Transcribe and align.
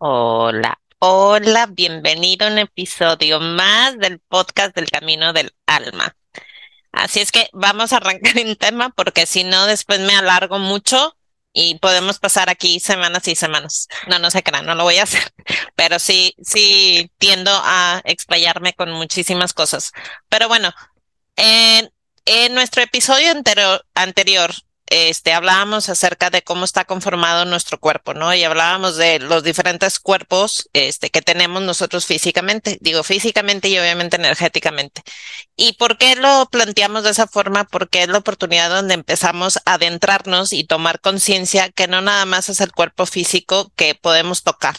Hola, 0.00 0.78
hola, 1.00 1.66
bienvenido 1.66 2.46
a 2.46 2.50
un 2.50 2.58
episodio 2.58 3.40
más 3.40 3.98
del 3.98 4.20
podcast 4.20 4.72
del 4.76 4.88
Camino 4.88 5.32
del 5.32 5.52
Alma. 5.66 6.16
Así 6.92 7.18
es 7.18 7.32
que 7.32 7.48
vamos 7.52 7.92
a 7.92 7.96
arrancar 7.96 8.38
en 8.38 8.54
tema 8.54 8.90
porque 8.90 9.26
si 9.26 9.42
no 9.42 9.66
después 9.66 9.98
me 9.98 10.14
alargo 10.14 10.60
mucho 10.60 11.16
y 11.52 11.78
podemos 11.80 12.20
pasar 12.20 12.48
aquí 12.48 12.78
semanas 12.78 13.26
y 13.26 13.34
semanas. 13.34 13.88
No, 14.06 14.20
no 14.20 14.30
se 14.30 14.44
crean, 14.44 14.66
no 14.66 14.76
lo 14.76 14.84
voy 14.84 14.98
a 14.98 15.02
hacer, 15.04 15.32
pero 15.74 15.98
sí, 15.98 16.36
sí 16.42 17.10
tiendo 17.18 17.50
a 17.52 18.00
explayarme 18.04 18.74
con 18.74 18.92
muchísimas 18.92 19.52
cosas. 19.52 19.92
Pero 20.28 20.46
bueno, 20.46 20.72
en, 21.34 21.90
nuestro 22.54 22.82
episodio 22.82 23.32
anterior 23.94 24.54
este, 24.90 25.32
hablábamos 25.32 25.88
acerca 25.88 26.30
de 26.30 26.42
cómo 26.42 26.64
está 26.64 26.84
conformado 26.84 27.44
nuestro 27.44 27.78
cuerpo, 27.78 28.14
¿no? 28.14 28.34
Y 28.34 28.44
hablábamos 28.44 28.96
de 28.96 29.18
los 29.18 29.42
diferentes 29.42 29.98
cuerpos, 30.00 30.68
este, 30.72 31.10
que 31.10 31.22
tenemos 31.22 31.62
nosotros 31.62 32.06
físicamente, 32.06 32.78
digo 32.80 33.02
físicamente 33.02 33.68
y 33.68 33.78
obviamente 33.78 34.16
energéticamente. 34.16 35.02
¿Y 35.56 35.74
por 35.74 35.98
qué 35.98 36.16
lo 36.16 36.48
planteamos 36.50 37.04
de 37.04 37.10
esa 37.10 37.26
forma? 37.26 37.64
Porque 37.64 38.02
es 38.02 38.08
la 38.08 38.18
oportunidad 38.18 38.70
donde 38.70 38.94
empezamos 38.94 39.58
a 39.64 39.74
adentrarnos 39.74 40.52
y 40.52 40.64
tomar 40.64 41.00
conciencia 41.00 41.70
que 41.70 41.88
no 41.88 42.00
nada 42.00 42.24
más 42.24 42.48
es 42.48 42.60
el 42.60 42.72
cuerpo 42.72 43.06
físico 43.06 43.72
que 43.76 43.94
podemos 43.94 44.42
tocar, 44.42 44.76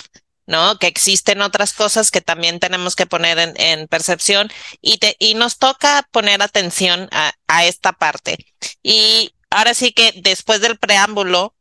¿no? 0.48 0.80
Que 0.80 0.88
existen 0.88 1.42
otras 1.42 1.74
cosas 1.74 2.12
que 2.12 2.22
también 2.22 2.60
tenemos 2.60 2.96
que 2.96 3.06
poner 3.06 3.54
en, 3.56 3.88
percepción 3.88 4.52
y, 4.82 5.00
y 5.20 5.36
nos 5.36 5.58
toca 5.58 6.08
poner 6.12 6.42
atención 6.42 7.10
a, 7.12 7.34
a 7.48 7.66
esta 7.66 7.94
parte. 7.94 8.38
Y 8.84 9.34
ahora 9.50 9.74
sí 9.74 9.92
que 9.94 10.14
después 10.24 10.62
del 10.62 10.78
preámbulo 10.78 11.56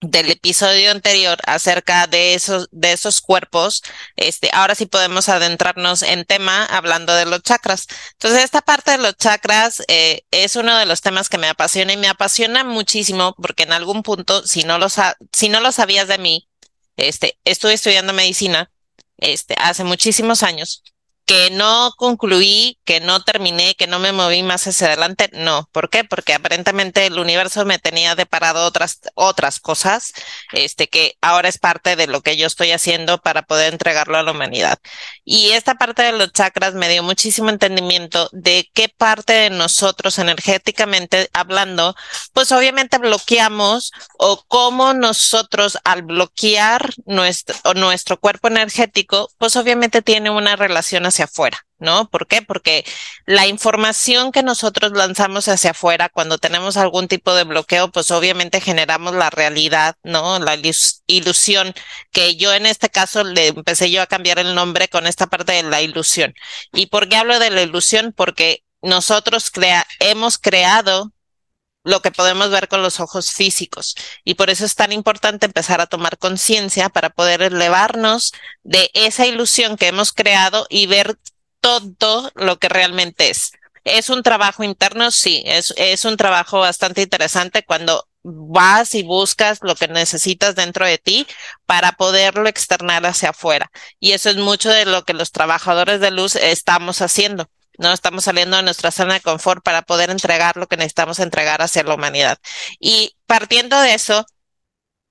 del 0.00 0.30
episodio 0.30 0.92
anterior 0.92 1.38
acerca 1.46 2.06
de 2.06 2.34
esos, 2.34 2.68
de 2.70 2.92
esos 2.92 3.20
cuerpos, 3.20 3.82
este, 4.16 4.50
ahora 4.52 4.74
sí 4.74 4.86
podemos 4.86 5.28
adentrarnos 5.28 6.02
en 6.02 6.24
tema 6.24 6.64
hablando 6.66 7.14
de 7.14 7.26
los 7.26 7.42
chakras. 7.42 7.88
Entonces, 8.12 8.44
esta 8.44 8.62
parte 8.62 8.92
de 8.92 8.98
los 8.98 9.16
chakras 9.16 9.82
eh, 9.88 10.22
es 10.30 10.56
uno 10.56 10.76
de 10.78 10.86
los 10.86 11.00
temas 11.00 11.28
que 11.28 11.38
me 11.38 11.48
apasiona 11.48 11.92
y 11.92 11.96
me 11.96 12.08
apasiona 12.08 12.62
muchísimo 12.64 13.34
porque 13.42 13.64
en 13.64 13.72
algún 13.72 14.02
punto, 14.02 14.46
si 14.46 14.62
no 14.64 14.78
lo, 14.78 14.88
si 15.32 15.48
no 15.48 15.60
lo 15.60 15.72
sabías 15.72 16.06
de 16.08 16.18
mí, 16.18 16.48
este, 16.96 17.38
estuve 17.44 17.72
estudiando 17.74 18.12
medicina, 18.12 18.70
este, 19.18 19.56
hace 19.58 19.82
muchísimos 19.84 20.42
años 20.44 20.84
que 21.28 21.50
no 21.50 21.92
concluí, 21.98 22.78
que 22.86 23.00
no 23.00 23.22
terminé, 23.22 23.74
que 23.74 23.86
no 23.86 23.98
me 23.98 24.12
moví 24.12 24.42
más 24.42 24.66
hacia 24.66 24.86
adelante, 24.86 25.28
no. 25.34 25.68
¿Por 25.72 25.90
qué? 25.90 26.02
Porque 26.02 26.32
aparentemente 26.32 27.04
el 27.04 27.18
universo 27.18 27.66
me 27.66 27.78
tenía 27.78 28.14
deparado 28.14 28.64
otras, 28.64 29.00
otras 29.14 29.60
cosas, 29.60 30.14
este, 30.52 30.88
que 30.88 31.18
ahora 31.20 31.50
es 31.50 31.58
parte 31.58 31.96
de 31.96 32.06
lo 32.06 32.22
que 32.22 32.38
yo 32.38 32.46
estoy 32.46 32.72
haciendo 32.72 33.18
para 33.18 33.42
poder 33.42 33.74
entregarlo 33.74 34.16
a 34.16 34.22
la 34.22 34.30
humanidad. 34.30 34.78
Y 35.22 35.50
esta 35.50 35.74
parte 35.74 36.02
de 36.02 36.12
los 36.12 36.32
chakras 36.32 36.72
me 36.72 36.88
dio 36.88 37.02
muchísimo 37.02 37.50
entendimiento 37.50 38.30
de 38.32 38.70
qué 38.72 38.88
parte 38.88 39.34
de 39.34 39.50
nosotros 39.50 40.18
energéticamente 40.18 41.28
hablando, 41.34 41.94
pues 42.32 42.52
obviamente 42.52 42.96
bloqueamos 42.96 43.92
o 44.16 44.42
cómo 44.48 44.94
nosotros 44.94 45.76
al 45.84 46.04
bloquear 46.04 46.94
nuestro, 47.04 47.54
nuestro 47.74 48.18
cuerpo 48.18 48.48
energético, 48.48 49.30
pues 49.36 49.56
obviamente 49.56 50.00
tiene 50.00 50.30
una 50.30 50.56
relación 50.56 51.04
hacia 51.04 51.17
afuera, 51.24 51.66
¿no? 51.78 52.08
¿Por 52.10 52.26
qué? 52.26 52.42
Porque 52.42 52.84
la 53.26 53.46
información 53.46 54.32
que 54.32 54.42
nosotros 54.42 54.92
lanzamos 54.92 55.48
hacia 55.48 55.72
afuera 55.72 56.08
cuando 56.08 56.38
tenemos 56.38 56.76
algún 56.76 57.08
tipo 57.08 57.34
de 57.34 57.44
bloqueo, 57.44 57.90
pues 57.90 58.10
obviamente 58.10 58.60
generamos 58.60 59.14
la 59.14 59.30
realidad, 59.30 59.96
¿no? 60.02 60.38
La 60.38 60.56
ilusión, 61.06 61.74
que 62.12 62.36
yo 62.36 62.52
en 62.52 62.66
este 62.66 62.88
caso 62.88 63.24
le 63.24 63.48
empecé 63.48 63.90
yo 63.90 64.02
a 64.02 64.06
cambiar 64.06 64.38
el 64.38 64.54
nombre 64.54 64.88
con 64.88 65.06
esta 65.06 65.26
parte 65.26 65.52
de 65.52 65.62
la 65.62 65.82
ilusión. 65.82 66.34
¿Y 66.72 66.86
por 66.86 67.08
qué 67.08 67.16
hablo 67.16 67.38
de 67.38 67.50
la 67.50 67.62
ilusión? 67.62 68.12
Porque 68.16 68.64
nosotros 68.82 69.50
crea 69.50 69.86
hemos 70.00 70.38
creado 70.38 71.12
lo 71.84 72.02
que 72.02 72.10
podemos 72.10 72.50
ver 72.50 72.68
con 72.68 72.82
los 72.82 73.00
ojos 73.00 73.32
físicos. 73.32 73.94
Y 74.24 74.34
por 74.34 74.50
eso 74.50 74.64
es 74.64 74.74
tan 74.74 74.92
importante 74.92 75.46
empezar 75.46 75.80
a 75.80 75.86
tomar 75.86 76.18
conciencia 76.18 76.88
para 76.88 77.10
poder 77.10 77.42
elevarnos 77.42 78.32
de 78.62 78.90
esa 78.94 79.26
ilusión 79.26 79.76
que 79.76 79.88
hemos 79.88 80.12
creado 80.12 80.66
y 80.68 80.86
ver 80.86 81.18
todo 81.60 82.30
lo 82.34 82.58
que 82.58 82.68
realmente 82.68 83.30
es. 83.30 83.52
¿Es 83.84 84.10
un 84.10 84.22
trabajo 84.22 84.64
interno? 84.64 85.10
Sí, 85.10 85.42
es, 85.46 85.72
es 85.76 86.04
un 86.04 86.16
trabajo 86.16 86.60
bastante 86.60 87.02
interesante 87.02 87.64
cuando 87.64 88.06
vas 88.22 88.94
y 88.94 89.02
buscas 89.02 89.60
lo 89.62 89.74
que 89.74 89.88
necesitas 89.88 90.54
dentro 90.54 90.86
de 90.86 90.98
ti 90.98 91.26
para 91.64 91.92
poderlo 91.92 92.48
externar 92.48 93.06
hacia 93.06 93.30
afuera. 93.30 93.70
Y 93.98 94.12
eso 94.12 94.28
es 94.30 94.36
mucho 94.36 94.70
de 94.70 94.84
lo 94.84 95.04
que 95.04 95.14
los 95.14 95.32
trabajadores 95.32 96.00
de 96.00 96.10
luz 96.10 96.36
estamos 96.36 97.00
haciendo 97.00 97.48
no 97.78 97.92
estamos 97.92 98.24
saliendo 98.24 98.56
de 98.56 98.62
nuestra 98.62 98.90
zona 98.90 99.14
de 99.14 99.20
confort 99.20 99.62
para 99.64 99.82
poder 99.82 100.10
entregar 100.10 100.56
lo 100.56 100.66
que 100.66 100.76
necesitamos 100.76 101.18
entregar 101.20 101.62
hacia 101.62 101.84
la 101.84 101.94
humanidad. 101.94 102.38
Y 102.80 103.16
partiendo 103.26 103.80
de 103.80 103.94
eso, 103.94 104.26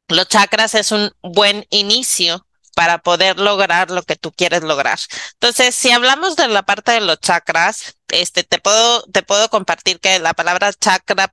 los 0.09 0.28
chakras 0.28 0.75
es 0.75 0.91
un 0.91 1.11
buen 1.22 1.66
inicio 1.69 2.45
para 2.75 3.00
poder 3.00 3.39
lograr 3.39 3.89
lo 3.89 4.03
que 4.03 4.16
tú 4.16 4.31
quieres 4.31 4.61
lograr. 4.61 5.00
Entonces, 5.33 5.73
si 5.73 5.89
hablamos 5.91 6.35
de 6.35 6.47
la 6.47 6.63
parte 6.63 6.91
de 6.91 7.01
los 7.01 7.19
chakras, 7.19 7.97
este 8.09 8.44
te 8.44 8.59
puedo 8.59 9.03
te 9.11 9.23
puedo 9.23 9.50
compartir 9.50 10.00
que 10.00 10.19
la 10.19 10.33
palabra 10.33 10.72
chakra 10.73 11.31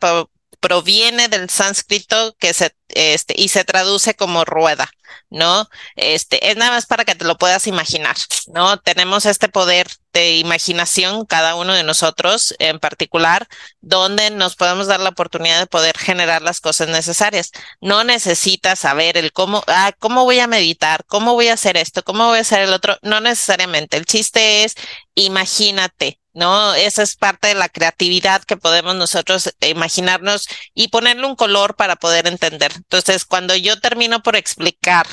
proviene 0.61 1.29
del 1.29 1.51
sánscrito 1.51 2.35
que 2.39 2.55
se 2.55 2.75
este 2.89 3.35
y 3.37 3.49
se 3.49 3.65
traduce 3.65 4.15
como 4.15 4.47
rueda, 4.47 4.91
¿no? 5.31 5.69
Este 5.97 6.51
es 6.51 6.57
nada 6.57 6.73
más 6.73 6.87
para 6.87 7.05
que 7.05 7.15
te 7.15 7.25
lo 7.25 7.37
puedas 7.37 7.67
imaginar, 7.67 8.17
¿no? 8.49 8.79
Tenemos 8.79 9.27
este 9.27 9.49
poder 9.49 9.89
de 10.13 10.37
imaginación 10.37 11.27
cada 11.27 11.57
uno 11.57 11.75
de 11.75 11.83
nosotros 11.83 12.55
en 12.61 12.79
particular 12.79 13.49
donde 13.81 14.31
nos 14.31 14.55
podemos 14.55 14.87
dar 14.87 15.01
la 15.01 15.11
oportunidad 15.11 15.59
de 15.59 15.67
poder 15.67 15.99
generar 15.99 16.41
las 16.41 16.61
cosas 16.61 16.89
necesarias. 16.89 17.51
No 17.81 18.05
necesitas 18.05 18.79
saber 18.79 19.19
el 19.19 19.33
cómo, 19.33 19.65
ah, 19.67 19.93
cómo 19.99 20.25
voy 20.25 20.39
a 20.39 20.47
meditar, 20.47 21.05
cómo 21.07 21.35
voy 21.35 21.49
a 21.49 21.55
hacer 21.55 21.77
esto, 21.77 22.03
cómo 22.05 22.29
voy 22.29 22.39
a 22.39 22.43
hacer 22.43 22.61
el 22.61 22.73
otro, 22.73 22.97
no 23.03 23.21
necesariamente. 23.21 23.97
El 23.97 24.07
chiste 24.07 24.65
es 24.65 24.77
imagínate, 25.15 26.21
¿no? 26.33 26.75
Esa 26.75 27.03
es 27.03 27.17
parte 27.17 27.49
de 27.49 27.55
la 27.55 27.69
creatividad 27.69 28.43
que 28.43 28.57
podemos 28.57 28.97
nosotros 28.97 29.55
imaginarnos 29.61 30.49
y 30.75 30.89
ponerle 30.89 31.27
un 31.27 31.37
color 31.37 31.77
para 31.77 31.97
poder 31.97 32.27
entender. 32.27 32.73
Entonces, 32.75 33.25
cuando 33.25 33.55
yo 33.57 33.81
termino 33.81 34.23
por 34.23 34.37
explicar 34.37 35.04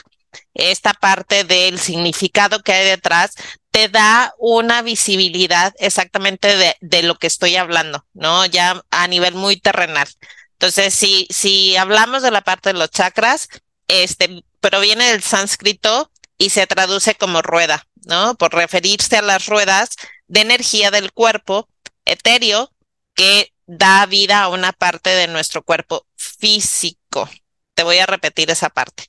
esta 0.54 0.94
parte 0.94 1.44
del 1.44 1.80
significado 1.80 2.62
que 2.62 2.74
hay 2.74 2.86
detrás, 2.86 3.32
te 3.72 3.90
da 3.90 4.34
una 4.38 4.82
visibilidad 4.82 5.74
exactamente 5.80 6.58
de, 6.58 6.76
de 6.82 7.04
lo 7.04 7.16
que 7.16 7.28
estoy 7.28 7.56
hablando, 7.56 8.06
¿no? 8.14 8.46
Ya 8.46 8.84
a 8.92 9.08
nivel 9.08 9.36
muy 9.36 9.58
terrenal. 9.58 10.08
Entonces, 10.54 10.94
si, 10.94 11.28
si 11.32 11.76
hablamos 11.76 12.22
de 12.22 12.32
la 12.32 12.42
parte 12.42 12.72
de 12.72 12.78
los 12.78 12.92
chakras, 12.92 13.48
este 13.88 14.44
proviene 14.60 15.12
del 15.12 15.24
sánscrito 15.24 16.12
y 16.38 16.52
se 16.52 16.68
traduce 16.68 17.16
como 17.16 17.42
rueda, 17.42 17.88
¿no? 18.06 18.36
Por 18.36 18.54
referirse 18.54 19.18
a 19.18 19.22
las 19.22 19.48
ruedas 19.48 19.90
de 20.28 20.42
energía 20.42 20.92
del 20.92 21.12
cuerpo 21.14 21.68
etéreo 22.06 22.72
que 23.16 23.54
da 23.66 24.06
vida 24.06 24.44
a 24.44 24.50
una 24.50 24.72
parte 24.72 25.10
de 25.10 25.28
nuestro 25.28 25.64
cuerpo 25.64 26.06
físico. 26.16 27.30
Te 27.74 27.84
voy 27.84 27.98
a 27.98 28.06
repetir 28.06 28.52
esa 28.52 28.70
parte. 28.70 29.08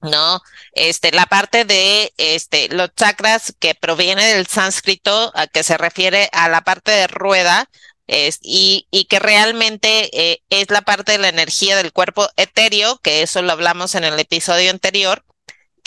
¿No? 0.00 0.40
Este, 0.72 1.12
la 1.12 1.26
parte 1.26 1.64
de 1.64 2.12
este, 2.16 2.68
los 2.68 2.94
chakras 2.94 3.54
que 3.58 3.74
proviene 3.74 4.26
del 4.26 4.46
sánscrito, 4.46 5.32
a 5.34 5.46
que 5.46 5.62
se 5.62 5.78
refiere 5.78 6.28
a 6.32 6.48
la 6.48 6.62
parte 6.62 6.90
de 6.90 7.06
rueda, 7.06 7.68
es, 8.06 8.38
y, 8.42 8.86
y, 8.90 9.04
que 9.04 9.18
realmente 9.18 10.08
eh, 10.18 10.42
es 10.48 10.70
la 10.70 10.82
parte 10.82 11.12
de 11.12 11.18
la 11.18 11.28
energía 11.28 11.76
del 11.76 11.92
cuerpo 11.92 12.28
etéreo, 12.36 12.98
que 12.98 13.22
eso 13.22 13.42
lo 13.42 13.52
hablamos 13.52 13.94
en 13.94 14.04
el 14.04 14.18
episodio 14.18 14.70
anterior, 14.70 15.24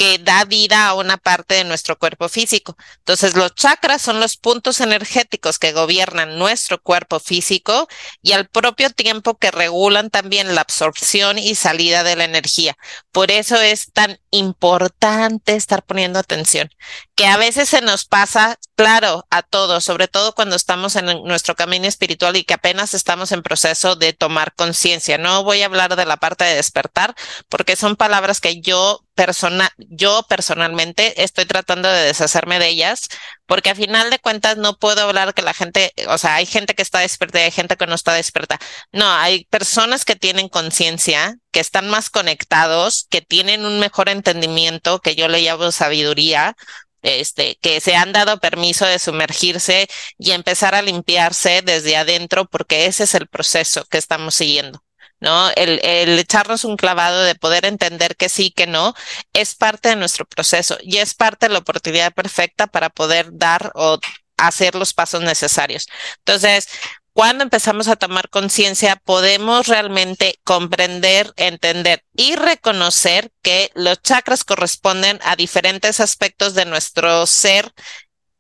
que 0.01 0.17
da 0.17 0.45
vida 0.45 0.87
a 0.87 0.95
una 0.95 1.17
parte 1.17 1.53
de 1.53 1.63
nuestro 1.63 1.95
cuerpo 1.95 2.27
físico. 2.27 2.75
Entonces, 2.97 3.35
los 3.35 3.53
chakras 3.53 4.01
son 4.01 4.19
los 4.19 4.35
puntos 4.35 4.81
energéticos 4.81 5.59
que 5.59 5.73
gobiernan 5.73 6.39
nuestro 6.39 6.81
cuerpo 6.81 7.19
físico 7.19 7.87
y 8.23 8.31
al 8.31 8.49
propio 8.49 8.89
tiempo 8.89 9.37
que 9.37 9.51
regulan 9.51 10.09
también 10.09 10.55
la 10.55 10.61
absorción 10.61 11.37
y 11.37 11.53
salida 11.53 12.03
de 12.03 12.15
la 12.15 12.23
energía. 12.23 12.75
Por 13.11 13.29
eso 13.29 13.61
es 13.61 13.91
tan 13.93 14.19
importante 14.31 15.53
estar 15.53 15.83
poniendo 15.83 16.17
atención, 16.17 16.71
que 17.13 17.27
a 17.27 17.37
veces 17.37 17.69
se 17.69 17.81
nos 17.81 18.05
pasa, 18.05 18.57
claro, 18.75 19.27
a 19.29 19.43
todos, 19.43 19.83
sobre 19.83 20.07
todo 20.07 20.33
cuando 20.33 20.55
estamos 20.55 20.95
en 20.95 21.05
nuestro 21.25 21.53
camino 21.53 21.85
espiritual 21.85 22.35
y 22.37 22.43
que 22.43 22.55
apenas 22.55 22.95
estamos 22.95 23.31
en 23.33 23.43
proceso 23.43 23.95
de 23.95 24.13
tomar 24.13 24.55
conciencia. 24.55 25.19
No 25.19 25.43
voy 25.43 25.61
a 25.61 25.67
hablar 25.67 25.95
de 25.95 26.07
la 26.07 26.17
parte 26.17 26.43
de 26.43 26.55
despertar 26.55 27.13
porque 27.49 27.75
son 27.75 27.95
palabras 27.95 28.41
que 28.41 28.61
yo 28.61 29.05
personal, 29.25 29.69
yo 29.77 30.25
personalmente 30.27 31.23
estoy 31.23 31.45
tratando 31.45 31.87
de 31.91 32.05
deshacerme 32.05 32.57
de 32.57 32.69
ellas, 32.69 33.07
porque 33.45 33.69
a 33.69 33.75
final 33.75 34.09
de 34.09 34.17
cuentas 34.17 34.57
no 34.57 34.77
puedo 34.79 35.01
hablar 35.01 35.35
que 35.35 35.43
la 35.43 35.53
gente, 35.53 35.93
o 36.07 36.17
sea, 36.17 36.35
hay 36.35 36.47
gente 36.47 36.73
que 36.73 36.81
está 36.81 36.99
despierta 37.01 37.39
y 37.39 37.43
hay 37.43 37.51
gente 37.51 37.77
que 37.77 37.85
no 37.85 37.93
está 37.93 38.13
despierta. 38.13 38.59
No, 38.91 39.07
hay 39.07 39.45
personas 39.45 40.05
que 40.05 40.15
tienen 40.15 40.49
conciencia, 40.49 41.37
que 41.51 41.59
están 41.59 41.87
más 41.87 42.09
conectados, 42.09 43.05
que 43.11 43.21
tienen 43.21 43.63
un 43.63 43.79
mejor 43.79 44.09
entendimiento, 44.09 45.01
que 45.01 45.13
yo 45.13 45.27
le 45.27 45.41
llamo 45.41 45.71
sabiduría, 45.71 46.55
este, 47.03 47.59
que 47.61 47.79
se 47.79 47.95
han 47.95 48.13
dado 48.13 48.39
permiso 48.39 48.85
de 48.87 48.97
sumergirse 48.97 49.87
y 50.17 50.31
empezar 50.31 50.73
a 50.73 50.81
limpiarse 50.81 51.61
desde 51.61 51.95
adentro, 51.95 52.45
porque 52.47 52.87
ese 52.87 53.03
es 53.03 53.13
el 53.13 53.27
proceso 53.27 53.85
que 53.85 53.99
estamos 53.99 54.33
siguiendo. 54.33 54.83
¿No? 55.21 55.49
El, 55.55 55.79
el 55.83 56.19
echarnos 56.19 56.65
un 56.65 56.75
clavado 56.75 57.23
de 57.23 57.35
poder 57.35 57.65
entender 57.65 58.17
que 58.17 58.27
sí, 58.27 58.51
que 58.51 58.67
no, 58.67 58.93
es 59.33 59.55
parte 59.55 59.89
de 59.89 59.95
nuestro 59.95 60.25
proceso 60.25 60.77
y 60.81 60.97
es 60.97 61.13
parte 61.13 61.47
de 61.47 61.53
la 61.53 61.59
oportunidad 61.59 62.13
perfecta 62.13 62.67
para 62.67 62.89
poder 62.89 63.29
dar 63.31 63.71
o 63.75 63.99
hacer 64.37 64.75
los 64.75 64.93
pasos 64.93 65.21
necesarios. 65.21 65.87
Entonces, 66.19 66.67
cuando 67.13 67.43
empezamos 67.43 67.87
a 67.89 67.97
tomar 67.97 68.29
conciencia, 68.29 68.95
podemos 68.95 69.67
realmente 69.67 70.39
comprender, 70.43 71.33
entender 71.35 72.05
y 72.15 72.35
reconocer 72.35 73.31
que 73.41 73.69
los 73.75 74.01
chakras 74.01 74.43
corresponden 74.43 75.19
a 75.23 75.35
diferentes 75.35 75.99
aspectos 75.99 76.53
de 76.53 76.65
nuestro 76.65 77.27
ser 77.27 77.73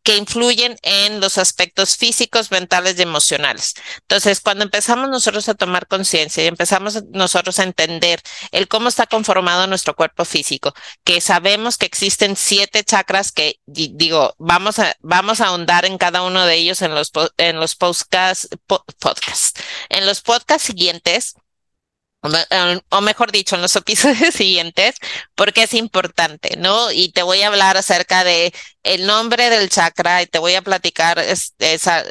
que 0.03 0.17
influyen 0.17 0.77
en 0.81 1.19
los 1.19 1.37
aspectos 1.37 1.97
físicos, 1.97 2.51
mentales 2.51 2.97
y 2.97 3.03
emocionales. 3.03 3.73
Entonces, 4.01 4.41
cuando 4.41 4.63
empezamos 4.63 5.09
nosotros 5.09 5.47
a 5.49 5.53
tomar 5.53 5.87
conciencia 5.87 6.43
y 6.43 6.47
empezamos 6.47 7.03
nosotros 7.11 7.59
a 7.59 7.63
entender 7.63 8.21
el 8.51 8.67
cómo 8.67 8.89
está 8.89 9.07
conformado 9.07 9.67
nuestro 9.67 9.95
cuerpo 9.95 10.25
físico, 10.25 10.73
que 11.03 11.21
sabemos 11.21 11.77
que 11.77 11.85
existen 11.85 12.35
siete 12.35 12.83
chakras 12.83 13.31
que 13.31 13.59
digo, 13.65 14.35
vamos 14.37 14.79
a 14.79 14.95
vamos 15.01 15.41
a 15.41 15.47
ahondar 15.47 15.85
en 15.85 15.97
cada 15.97 16.23
uno 16.23 16.45
de 16.45 16.55
ellos 16.55 16.81
en 16.81 16.95
los 16.95 17.11
en 17.37 17.59
los 17.59 17.75
podcasts 17.75 18.47
podcast, 18.99 19.59
en 19.89 20.05
los 20.05 20.21
podcasts 20.21 20.67
siguientes 20.67 21.35
o 22.89 23.01
mejor 23.01 23.31
dicho, 23.31 23.55
en 23.55 23.61
los 23.61 23.75
episodios 23.75 24.33
siguientes, 24.35 24.95
porque 25.35 25.63
es 25.63 25.73
importante, 25.73 26.55
¿no? 26.57 26.91
Y 26.91 27.11
te 27.11 27.23
voy 27.23 27.41
a 27.41 27.47
hablar 27.47 27.77
acerca 27.77 28.23
de 28.23 28.53
el 28.83 29.05
nombre 29.07 29.49
del 29.49 29.69
chakra 29.69 30.21
y 30.21 30.27
te 30.27 30.39
voy 30.39 30.55
a 30.55 30.61
platicar 30.61 31.19
esa, 31.19 32.03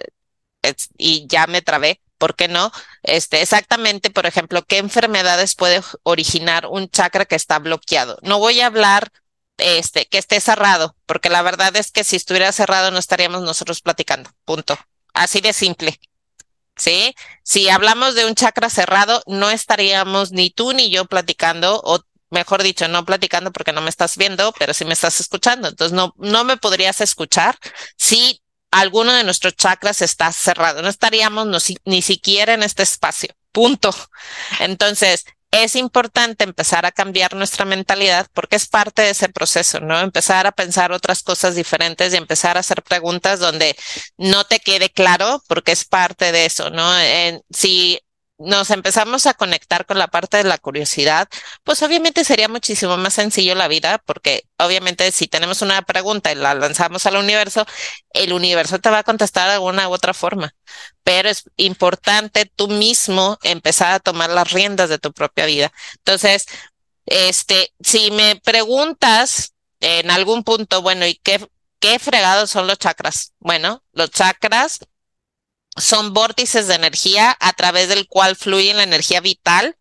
y 0.99 1.27
ya 1.29 1.47
me 1.47 1.63
trabé, 1.63 2.01
¿por 2.19 2.35
qué 2.37 2.49
no? 2.49 2.73
Este, 3.03 3.41
exactamente, 3.43 4.11
por 4.11 4.27
ejemplo, 4.27 4.65
qué 4.65 4.79
enfermedades 4.79 5.55
puede 5.55 5.81
originar 6.03 6.67
un 6.67 6.89
chakra 6.91 7.25
que 7.25 7.37
está 7.37 7.59
bloqueado. 7.59 8.19
No 8.23 8.39
voy 8.39 8.61
a 8.61 8.67
hablar 8.67 9.13
este, 9.59 10.07
que 10.07 10.19
esté 10.19 10.41
cerrado, 10.41 10.97
porque 11.07 11.31
la 11.31 11.43
verdad 11.43 11.77
es 11.77 11.93
que 11.93 12.05
si 12.05 12.17
estuviera 12.17 12.53
cerrado 12.53 12.91
no 12.91 12.99
estaríamos 12.99 13.43
nosotros 13.43 13.81
platicando, 13.81 14.31
punto. 14.45 14.79
Así 15.15 15.41
de 15.41 15.53
simple. 15.53 15.99
¿Sí? 16.81 17.15
Si 17.43 17.69
hablamos 17.69 18.15
de 18.15 18.27
un 18.27 18.35
chakra 18.35 18.71
cerrado, 18.71 19.23
no 19.27 19.51
estaríamos 19.51 20.33
ni 20.33 20.51
tú 20.51 20.73
ni 20.73 20.91
yo 20.91 21.05
platicando, 21.05 21.81
o 21.85 22.01
mejor 22.31 22.63
dicho, 22.63 22.89
no 22.89 23.05
platicando 23.05 23.53
porque 23.53 23.73
no 23.73 23.81
me 23.81 23.91
estás 23.91 24.17
viendo, 24.17 24.53
pero 24.59 24.75
sí 24.75 24.85
me 24.85 24.93
estás 24.93 25.21
escuchando. 25.21 25.69
Entonces, 25.69 25.93
no, 25.93 26.15
no 26.17 26.45
me 26.45 26.57
podrías 26.57 27.01
escuchar 27.01 27.57
si 27.97 28.43
alguno 28.71 29.13
de 29.13 29.25
nuestros 29.25 29.57
chakras 29.57 30.03
está 30.03 30.33
cerrado. 30.33 30.83
No 30.83 30.89
estaríamos 30.89 31.47
ni 31.85 32.03
siquiera 32.03 32.55
en 32.55 32.63
este 32.63 32.83
espacio. 32.83 33.35
Punto. 33.53 33.95
Entonces, 34.61 35.25
es 35.51 35.75
importante 35.77 36.45
empezar 36.45 36.87
a 36.87 36.93
cambiar 36.93 37.35
nuestra 37.35 37.65
mentalidad 37.65 38.27
porque 38.35 38.57
es 38.57 38.69
parte 38.69 39.03
de 39.03 39.11
ese 39.11 39.29
proceso, 39.29 39.81
¿no? 39.81 39.99
Empezar 40.01 40.47
a 40.47 40.53
pensar 40.53 40.93
otras 40.93 41.23
cosas 41.23 41.55
diferentes 41.57 42.15
y 42.15 42.17
empezar 42.17 42.57
a 42.57 42.61
hacer 42.61 42.83
preguntas 42.83 43.41
donde 43.41 43.77
no 44.17 44.45
te 44.45 44.61
quede 44.61 44.91
claro 44.91 45.43
porque 45.49 45.73
es 45.73 45.85
parte 45.85 46.33
de 46.33 46.47
eso, 46.47 46.71
¿no? 46.71 46.91
si 47.51 48.01
nos 48.41 48.71
empezamos 48.71 49.27
a 49.27 49.35
conectar 49.35 49.85
con 49.85 49.99
la 49.99 50.09
parte 50.09 50.39
de 50.39 50.45
la 50.45 50.59
curiosidad, 50.59 51.29
pues 51.63 51.83
obviamente 51.83 52.25
sería 52.25 52.49
muchísimo 52.49 52.97
más 52.97 53.15
sencillo 53.15 53.55
la 53.55 53.69
vida, 53.69 54.03
porque 54.07 54.45
obviamente 54.59 55.13
si 55.13 55.29
tenemos 55.29 55.61
una 55.63 55.83
pregunta 55.83 56.33
y 56.33 56.37
la 56.37 56.55
lanzamos 56.55 57.05
al 57.07 57.17
universo, 57.17 57.67
el 58.15 58.33
universo 58.33 58.79
te 58.79 58.91
va 58.91 58.99
a 59.01 59.05
contestar 59.05 59.49
de 59.49 59.55
alguna 59.55 59.89
u 59.89 59.93
otra 59.93 60.15
forma. 60.15 60.55
Pero 61.05 61.29
es 61.29 61.45
importante 61.57 62.47
tú 62.47 62.69
mismo 62.69 63.39
empezar 63.43 63.93
a 63.93 64.01
tomar 64.01 64.31
las 64.31 64.51
riendas 64.53 64.89
de 64.89 64.99
tu 64.99 65.13
propia 65.13 65.45
vida. 65.47 65.73
Entonces, 65.99 66.47
este, 67.07 67.73
si 67.81 68.11
me 68.11 68.37
preguntas 68.37 69.55
en 69.81 70.11
algún 70.11 70.45
punto, 70.45 70.83
bueno, 70.83 71.07
¿y 71.07 71.17
qué, 71.17 71.47
qué 71.79 71.99
fregados 71.99 72.51
son 72.51 72.67
los 72.67 72.79
chakras? 72.79 73.35
Bueno, 73.39 73.83
los 73.93 74.11
chakras 74.11 74.81
son 75.77 76.13
vórtices 76.13 76.67
de 76.69 76.75
energía 76.75 77.37
a 77.41 77.53
través 77.53 77.89
del 77.89 78.07
cual 78.07 78.37
fluye 78.37 78.75
la 78.75 78.83
energía 78.83 79.21
vital, 79.21 79.77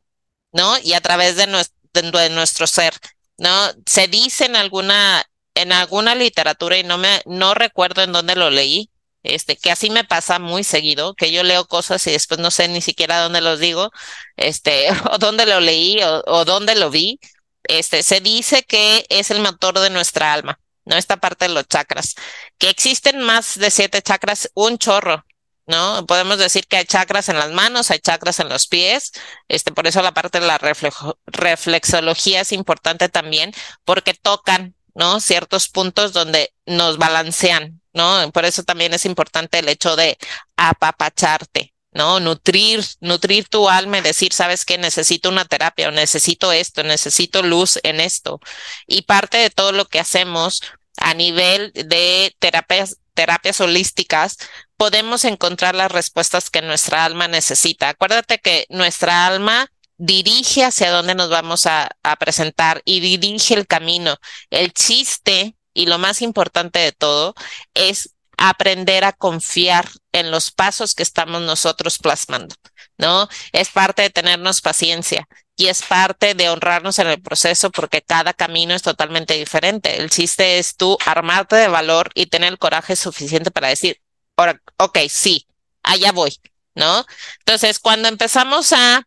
¿no? 0.51 0.77
Y 0.79 0.93
a 0.93 1.01
través 1.01 1.35
de, 1.35 1.47
nuestro, 1.47 2.67
ser, 2.67 2.93
¿no? 3.37 3.51
Se 3.85 4.07
dice 4.07 4.45
en 4.45 4.55
alguna, 4.55 5.25
en 5.55 5.71
alguna 5.71 6.15
literatura, 6.15 6.77
y 6.77 6.83
no 6.83 6.97
me, 6.97 7.21
no 7.25 7.53
recuerdo 7.53 8.03
en 8.03 8.11
dónde 8.11 8.35
lo 8.35 8.49
leí, 8.49 8.89
este, 9.23 9.57
que 9.57 9.71
así 9.71 9.89
me 9.89 10.03
pasa 10.05 10.39
muy 10.39 10.63
seguido, 10.63 11.13
que 11.15 11.31
yo 11.31 11.43
leo 11.43 11.67
cosas 11.67 12.05
y 12.07 12.11
después 12.11 12.39
no 12.39 12.51
sé 12.51 12.67
ni 12.69 12.81
siquiera 12.81 13.21
dónde 13.21 13.41
los 13.41 13.59
digo, 13.59 13.91
este, 14.37 14.87
o 15.11 15.17
dónde 15.17 15.45
lo 15.45 15.59
leí 15.59 15.99
o 16.03 16.45
dónde 16.45 16.75
lo 16.75 16.89
vi. 16.89 17.19
Este, 17.63 18.03
se 18.03 18.21
dice 18.21 18.63
que 18.63 19.05
es 19.09 19.31
el 19.31 19.41
motor 19.41 19.79
de 19.79 19.89
nuestra 19.89 20.33
alma, 20.33 20.59
¿no? 20.85 20.95
Esta 20.97 21.17
parte 21.17 21.47
de 21.47 21.53
los 21.53 21.67
chakras, 21.67 22.15
que 22.57 22.69
existen 22.69 23.21
más 23.21 23.59
de 23.59 23.69
siete 23.69 24.01
chakras, 24.01 24.49
un 24.55 24.77
chorro, 24.77 25.25
¿no? 25.69 26.03
Podemos 26.07 26.39
decir 26.39 26.65
que 26.67 26.77
hay 26.77 26.85
chakras 26.85 27.29
en 27.29 27.37
las 27.37 27.51
manos, 27.51 27.91
hay 27.91 27.99
chakras 27.99 28.39
en 28.39 28.49
los 28.49 28.67
pies, 28.67 29.11
este, 29.47 29.71
por 29.71 29.85
eso 29.85 30.01
la 30.01 30.13
parte 30.13 30.39
de 30.39 30.47
la 30.47 30.57
reflexología 31.27 32.41
es 32.41 32.51
importante 32.51 33.07
también, 33.07 33.53
porque 33.85 34.15
tocan, 34.15 34.75
¿no? 34.95 35.19
Ciertos 35.19 35.69
puntos 35.69 36.11
donde 36.11 36.51
nos 36.65 36.97
balancean, 36.97 37.81
¿no? 37.93 38.31
Por 38.31 38.45
eso 38.45 38.63
también 38.63 38.95
es 38.95 39.05
importante 39.05 39.59
el 39.59 39.69
hecho 39.69 39.95
de 39.95 40.17
apapacharte, 40.57 41.75
¿no? 41.91 42.19
Nutrir, 42.19 42.83
nutrir 42.99 43.47
tu 43.47 43.69
alma 43.69 43.99
y 43.99 44.01
decir, 44.01 44.33
sabes 44.33 44.65
que 44.65 44.79
necesito 44.79 45.29
una 45.29 45.45
terapia 45.45 45.89
o 45.89 45.91
necesito 45.91 46.51
esto, 46.51 46.81
necesito 46.81 47.43
luz 47.43 47.79
en 47.83 47.99
esto. 47.99 48.39
Y 48.87 49.03
parte 49.03 49.37
de 49.37 49.51
todo 49.51 49.71
lo 49.71 49.85
que 49.85 49.99
hacemos 49.99 50.63
a 50.97 51.13
nivel 51.13 51.71
de 51.73 52.35
terapias, 52.39 52.97
terapias 53.13 53.61
holísticas, 53.61 54.37
podemos 54.79 55.25
encontrar 55.25 55.75
las 55.75 55.91
respuestas 55.91 56.49
que 56.49 56.61
nuestra 56.61 57.03
alma 57.03 57.27
necesita. 57.27 57.89
Acuérdate 57.89 58.39
que 58.39 58.65
nuestra 58.69 59.25
alma 59.27 59.69
dirige 59.97 60.63
hacia 60.63 60.89
dónde 60.89 61.15
nos 61.15 61.29
vamos 61.29 61.65
a, 61.65 61.89
presentar 62.17 62.81
y 62.85 63.01
dirige 63.01 63.55
el 63.55 63.67
camino. 63.67 64.15
El 64.49 64.71
chiste 64.71 65.57
y 65.73 65.85
lo 65.87 65.97
más 65.97 66.21
importante 66.21 66.79
de 66.79 66.93
todo 66.93 67.35
es 67.73 68.15
aprender 68.37 69.03
a 69.03 69.11
confiar 69.11 69.85
en 70.13 70.31
los 70.31 70.49
pasos 70.49 70.95
que 70.95 71.03
estamos 71.03 71.41
nosotros 71.41 71.99
plasmando, 71.99 72.55
¿no? 72.97 73.27
Es 73.51 73.67
parte 73.67 74.03
de 74.03 74.09
tenernos 74.09 74.61
paciencia 74.61 75.27
y 75.57 75.67
es 75.67 75.81
parte 75.81 76.35
de 76.35 76.49
honrarnos 76.49 76.99
en 76.99 77.07
el 77.07 77.21
proceso 77.21 77.69
porque 77.69 78.01
cada 78.01 78.31
camino 78.31 78.73
es 78.73 78.81
totalmente 78.81 79.33
diferente. 79.33 79.97
El 79.97 80.09
chiste 80.09 80.57
es 80.57 80.77
tú 80.77 80.97
armarte 81.05 81.57
de 81.57 81.67
valor 81.67 82.11
y 82.15 82.27
tener 82.27 82.53
el 82.53 82.57
coraje 82.59 82.95
suficiente 82.95 83.51
para 83.51 83.67
decir, 83.67 83.99
ok, 84.77 84.99
sí, 85.09 85.47
allá 85.83 86.11
voy, 86.11 86.39
¿no? 86.75 87.05
Entonces, 87.39 87.79
cuando 87.79 88.07
empezamos 88.07 88.73
a, 88.73 89.03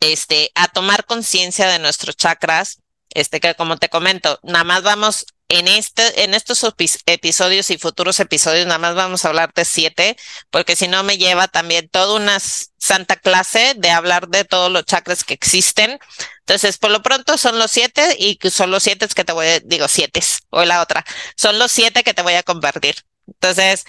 este, 0.00 0.50
a 0.54 0.68
tomar 0.68 1.04
conciencia 1.06 1.68
de 1.68 1.78
nuestros 1.78 2.16
chakras, 2.16 2.80
este, 3.10 3.40
que 3.40 3.54
como 3.54 3.78
te 3.78 3.88
comento, 3.88 4.38
nada 4.42 4.64
más 4.64 4.82
vamos 4.82 5.26
en 5.48 5.68
este, 5.68 6.24
en 6.24 6.34
estos 6.34 6.66
episodios 7.06 7.70
y 7.70 7.78
futuros 7.78 8.18
episodios, 8.20 8.66
nada 8.66 8.78
más 8.78 8.94
vamos 8.96 9.24
a 9.24 9.28
hablar 9.28 9.52
de 9.54 9.64
siete, 9.64 10.16
porque 10.50 10.74
si 10.74 10.88
no 10.88 11.02
me 11.04 11.18
lleva 11.18 11.46
también 11.48 11.88
toda 11.88 12.16
una 12.16 12.38
santa 12.40 13.16
clase 13.16 13.74
de 13.76 13.90
hablar 13.90 14.28
de 14.28 14.44
todos 14.44 14.72
los 14.72 14.84
chakras 14.84 15.22
que 15.24 15.34
existen. 15.34 15.98
Entonces, 16.40 16.78
por 16.78 16.90
lo 16.90 17.02
pronto 17.02 17.38
son 17.38 17.58
los 17.58 17.70
siete 17.70 18.16
y 18.18 18.38
son 18.50 18.70
los 18.70 18.82
siete 18.82 19.06
que 19.08 19.24
te 19.24 19.32
voy 19.32 19.46
a, 19.46 19.60
digo 19.60 19.88
siete, 19.88 20.20
o 20.50 20.64
la 20.64 20.82
otra, 20.82 21.04
son 21.36 21.58
los 21.58 21.70
siete 21.70 22.02
que 22.02 22.14
te 22.14 22.22
voy 22.22 22.34
a 22.34 22.42
compartir. 22.42 23.04
Entonces, 23.26 23.84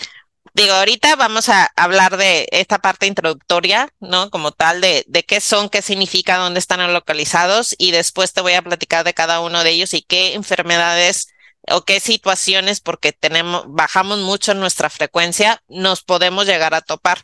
Digo, 0.58 0.74
ahorita 0.74 1.16
vamos 1.18 1.50
a 1.50 1.72
hablar 1.76 2.18
de 2.18 2.48
esta 2.52 2.80
parte 2.80 3.06
introductoria, 3.06 3.94
¿no? 4.00 4.32
Como 4.32 4.52
tal, 4.52 4.82
de, 4.82 5.06
de 5.08 5.22
qué 5.24 5.40
son, 5.40 5.70
qué 5.70 5.84
significa, 5.84 6.38
dónde 6.38 6.60
están 6.60 6.92
localizados 6.92 7.76
y 7.78 7.92
después 7.92 8.34
te 8.34 8.42
voy 8.42 8.54
a 8.54 8.64
platicar 8.64 9.06
de 9.06 9.14
cada 9.14 9.40
uno 9.42 9.64
de 9.64 9.70
ellos 9.70 9.94
y 9.94 10.02
qué 10.02 10.34
enfermedades 10.34 11.28
o 11.70 11.84
qué 11.86 12.00
situaciones, 12.00 12.80
porque 12.80 13.14
tenemos, 13.14 13.66
bajamos 13.68 14.18
mucho 14.18 14.56
nuestra 14.56 14.90
frecuencia, 14.90 15.62
nos 15.68 16.02
podemos 16.02 16.48
llegar 16.48 16.74
a 16.74 16.82
topar. 16.82 17.22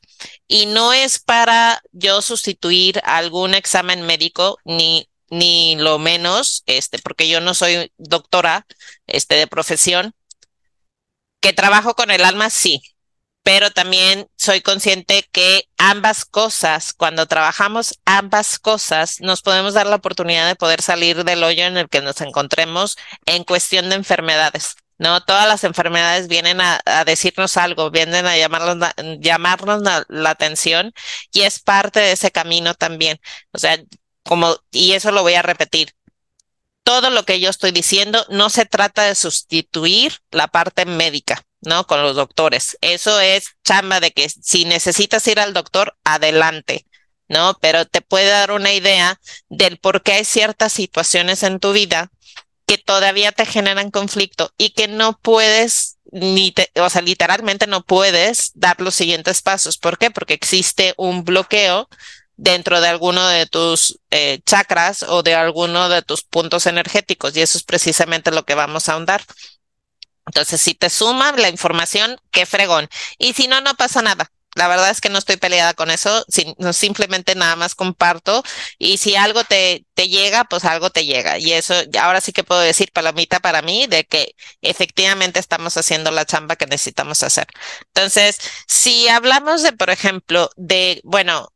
Y 0.48 0.68
no 0.68 0.94
es 0.94 1.18
para 1.18 1.82
yo 1.92 2.22
sustituir 2.22 3.02
algún 3.04 3.56
examen 3.56 4.04
médico 4.04 4.60
ni 4.64 5.10
ni 5.32 5.76
lo 5.78 5.98
menos, 5.98 6.62
este, 6.68 7.00
porque 7.00 7.28
yo 7.28 7.42
no 7.42 7.56
soy 7.56 7.92
doctora, 7.98 8.68
este, 9.08 9.34
de 9.36 9.48
profesión. 9.48 10.14
Que 11.42 11.54
trabajo 11.54 11.96
con 11.96 12.12
el 12.12 12.24
alma, 12.24 12.50
sí, 12.52 12.82
pero 13.44 13.72
también 13.72 14.28
soy 14.38 14.62
consciente 14.62 15.28
que 15.32 15.68
ambas 15.78 16.26
cosas, 16.26 16.94
cuando 16.94 17.26
trabajamos 17.28 18.00
ambas 18.06 18.58
cosas, 18.58 19.20
nos 19.20 19.42
podemos 19.42 19.74
dar 19.74 19.86
la 19.86 19.98
oportunidad 19.98 20.48
de 20.48 20.56
poder 20.56 20.82
salir 20.82 21.24
del 21.26 21.44
hoyo 21.44 21.66
en 21.66 21.78
el 21.78 21.90
que 21.90 22.02
nos 22.02 22.22
encontremos 22.22 22.98
en 23.26 23.44
cuestión 23.44 23.90
de 23.90 23.96
enfermedades. 23.96 24.76
¿no? 24.98 25.22
Todas 25.22 25.48
las 25.48 25.64
enfermedades 25.66 26.28
vienen 26.30 26.62
a, 26.62 26.82
decirnos 27.06 27.58
algo, 27.58 27.92
vienen 27.92 28.26
a 28.26 28.38
llamarnos, 28.38 29.82
la, 30.08 30.30
atención 30.30 30.94
y 31.34 31.42
es 31.42 31.60
parte 31.60 32.00
de 32.00 32.14
ese 32.14 32.32
camino 32.32 32.74
también. 32.74 33.20
O 33.52 33.60
sea, 33.60 33.78
como, 34.24 34.56
y 34.72 34.94
eso 34.94 35.12
lo 35.12 35.22
voy 35.22 35.34
a 35.34 35.42
repetir. 35.42 35.94
Todo 36.84 37.10
lo 37.10 37.24
que 37.24 37.40
yo 37.40 37.50
estoy 37.50 37.72
diciendo 37.72 38.26
no 38.30 38.50
se 38.50 38.66
trata 38.66 39.04
de 39.04 39.16
sustituir 39.16 40.20
la 40.32 40.48
parte 40.48 40.86
médica, 40.86 41.44
¿no? 41.66 41.86
Con 41.88 42.02
los 42.02 42.16
doctores. 42.16 42.78
Eso 42.82 43.20
es 43.20 43.56
chamba 43.64 44.00
de 44.00 44.12
que 44.12 44.30
si 44.30 44.66
necesitas 44.66 45.28
ir 45.28 45.40
al 45.40 45.54
doctor, 45.54 45.98
adelante. 46.04 46.86
¿no? 47.30 47.58
Pero 47.62 47.86
te 47.86 48.02
puede 48.02 48.28
dar 48.28 48.52
una 48.52 48.74
idea 48.74 49.20
del 49.50 49.78
por 49.78 50.04
qué 50.04 50.14
hay 50.14 50.26
ciertas 50.26 50.74
situaciones 50.74 51.44
en 51.44 51.60
tu 51.60 51.74
vida 51.74 52.12
que 52.66 52.78
todavía 52.78 53.32
te 53.32 53.46
generan 53.46 53.92
conflicto 53.92 54.52
y 54.58 54.72
que 54.72 54.88
no 54.88 55.18
puedes 55.20 55.98
ni 56.12 56.52
te, 56.52 56.70
o 56.80 56.90
sea, 56.90 57.02
literalmente 57.02 57.66
no 57.66 57.84
puedes 57.84 58.52
dar 58.54 58.80
los 58.80 58.94
siguientes 58.94 59.42
pasos. 59.42 59.78
¿Por 59.78 59.98
qué? 59.98 60.12
Porque 60.12 60.36
existe 60.36 60.94
un 60.98 61.24
bloqueo 61.24 61.90
dentro 62.36 62.82
de 62.82 62.88
alguno 62.88 63.28
de 63.28 63.48
tus 63.48 64.00
eh, 64.12 64.40
chakras 64.46 65.04
o 65.04 65.24
de 65.24 65.34
alguno 65.34 65.90
de 65.90 66.02
tus 66.02 66.24
puntos 66.24 66.66
energéticos 66.68 67.36
y 67.36 67.42
eso 67.42 67.58
es 67.58 67.64
precisamente 67.64 68.32
lo 68.32 68.46
que 68.46 68.56
vamos 68.56 68.90
a 68.90 68.94
ahondar. 68.94 69.24
Entonces, 70.26 70.62
si 70.62 70.74
te 70.76 70.90
suma 70.90 71.32
la 71.34 71.50
información, 71.50 72.18
qué 72.32 72.46
fregón. 72.46 72.88
Y 73.18 73.34
si 73.34 73.48
no, 73.48 73.62
no 73.62 73.76
pasa 73.76 74.02
nada. 74.02 74.32
La 74.56 74.68
verdad 74.68 74.92
es 74.92 75.02
que 75.02 75.10
no 75.10 75.18
estoy 75.18 75.38
peleada 75.38 75.74
con 75.74 75.90
eso, 75.90 76.26
simplemente 76.74 77.34
nada 77.34 77.56
más 77.56 77.74
comparto 77.74 78.44
y 78.78 78.98
si 78.98 79.16
algo 79.16 79.44
te, 79.44 79.86
te 79.96 80.10
llega, 80.10 80.44
pues 80.46 80.64
algo 80.66 80.92
te 80.92 81.06
llega. 81.06 81.40
Y 81.40 81.54
eso 81.54 81.74
ahora 82.00 82.22
sí 82.22 82.32
que 82.34 82.44
puedo 82.44 82.62
decir 82.62 82.92
palomita 82.92 83.40
para 83.40 83.64
mí 83.64 83.88
de 83.88 84.06
que 84.06 84.36
efectivamente 84.62 85.40
estamos 85.40 85.76
haciendo 85.78 86.12
la 86.12 86.26
chamba 86.26 86.56
que 86.56 86.68
necesitamos 86.68 87.24
hacer. 87.24 87.48
Entonces, 87.88 88.38
si 88.68 89.08
hablamos 89.08 89.64
de, 89.64 89.74
por 89.74 89.90
ejemplo, 89.90 90.50
de, 90.56 91.02
bueno, 91.04 91.50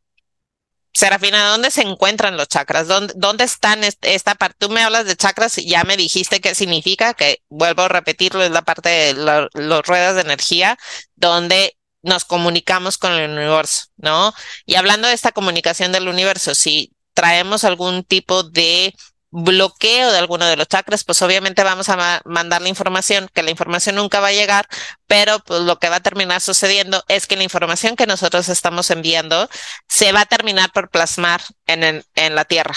Serafina, 0.97 1.49
¿dónde 1.49 1.69
se 1.69 1.83
encuentran 1.83 2.37
los 2.37 2.47
chakras? 2.47 2.87
¿Dónde, 2.87 3.13
dónde 3.15 3.43
están 3.43 3.83
esta 3.83 4.33
parte? 4.33 4.55
Tú 4.57 4.69
me 4.69 4.81
hablas 4.81 5.05
de 5.05 5.15
chakras 5.15 5.59
y 5.59 5.69
ya 5.69 5.83
me 5.83 5.95
dijiste 5.95 6.41
qué 6.41 6.55
significa, 6.55 7.13
que 7.13 7.43
vuelvo 7.49 7.83
a 7.83 7.87
repetirlo, 7.87 8.41
es 8.41 8.49
la 8.49 8.63
parte 8.63 8.89
de 8.89 9.13
las 9.13 9.85
ruedas 9.85 10.15
de 10.15 10.21
energía, 10.21 10.75
donde 11.15 11.77
nos 12.01 12.25
comunicamos 12.25 12.97
con 12.97 13.11
el 13.11 13.29
universo, 13.29 13.83
¿no? 13.97 14.33
Y 14.65 14.73
hablando 14.73 15.07
de 15.07 15.13
esta 15.13 15.31
comunicación 15.31 15.91
del 15.91 16.07
universo, 16.07 16.55
si 16.55 16.95
traemos 17.13 17.63
algún 17.63 18.03
tipo 18.03 18.41
de 18.41 18.95
bloqueo 19.43 20.11
de 20.11 20.17
alguno 20.17 20.45
de 20.45 20.55
los 20.55 20.67
chakras, 20.67 21.03
pues 21.03 21.21
obviamente 21.21 21.63
vamos 21.63 21.89
a 21.89 22.21
mandar 22.25 22.61
la 22.61 22.69
información, 22.69 23.29
que 23.33 23.43
la 23.43 23.51
información 23.51 23.95
nunca 23.95 24.19
va 24.19 24.29
a 24.29 24.33
llegar, 24.33 24.67
pero 25.05 25.39
pues 25.39 25.61
lo 25.61 25.77
que 25.77 25.89
va 25.89 25.97
a 25.97 26.01
terminar 26.01 26.41
sucediendo 26.41 27.03
es 27.07 27.27
que 27.27 27.35
la 27.35 27.43
información 27.43 27.95
que 27.95 28.07
nosotros 28.07 28.49
estamos 28.49 28.89
enviando 28.89 29.47
se 29.87 30.11
va 30.11 30.21
a 30.21 30.25
terminar 30.25 30.71
por 30.71 30.89
plasmar 30.89 31.41
en, 31.67 32.03
en 32.15 32.35
la 32.35 32.45
Tierra. 32.45 32.75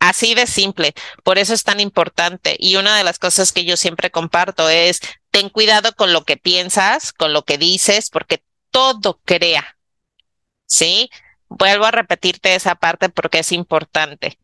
Así 0.00 0.34
de 0.34 0.46
simple. 0.46 0.92
Por 1.22 1.38
eso 1.38 1.54
es 1.54 1.62
tan 1.62 1.80
importante. 1.80 2.56
Y 2.58 2.76
una 2.76 2.96
de 2.96 3.04
las 3.04 3.18
cosas 3.18 3.52
que 3.52 3.64
yo 3.64 3.76
siempre 3.76 4.10
comparto 4.10 4.68
es, 4.68 5.00
ten 5.30 5.48
cuidado 5.48 5.94
con 5.94 6.12
lo 6.12 6.24
que 6.24 6.36
piensas, 6.36 7.12
con 7.12 7.32
lo 7.32 7.44
que 7.44 7.56
dices, 7.56 8.10
porque 8.10 8.42
todo 8.70 9.20
crea. 9.24 9.78
¿Sí? 10.66 11.08
Vuelvo 11.48 11.86
a 11.86 11.92
repetirte 11.92 12.54
esa 12.54 12.74
parte 12.74 13.08
porque 13.08 13.38
es 13.38 13.52
importante. 13.52 14.38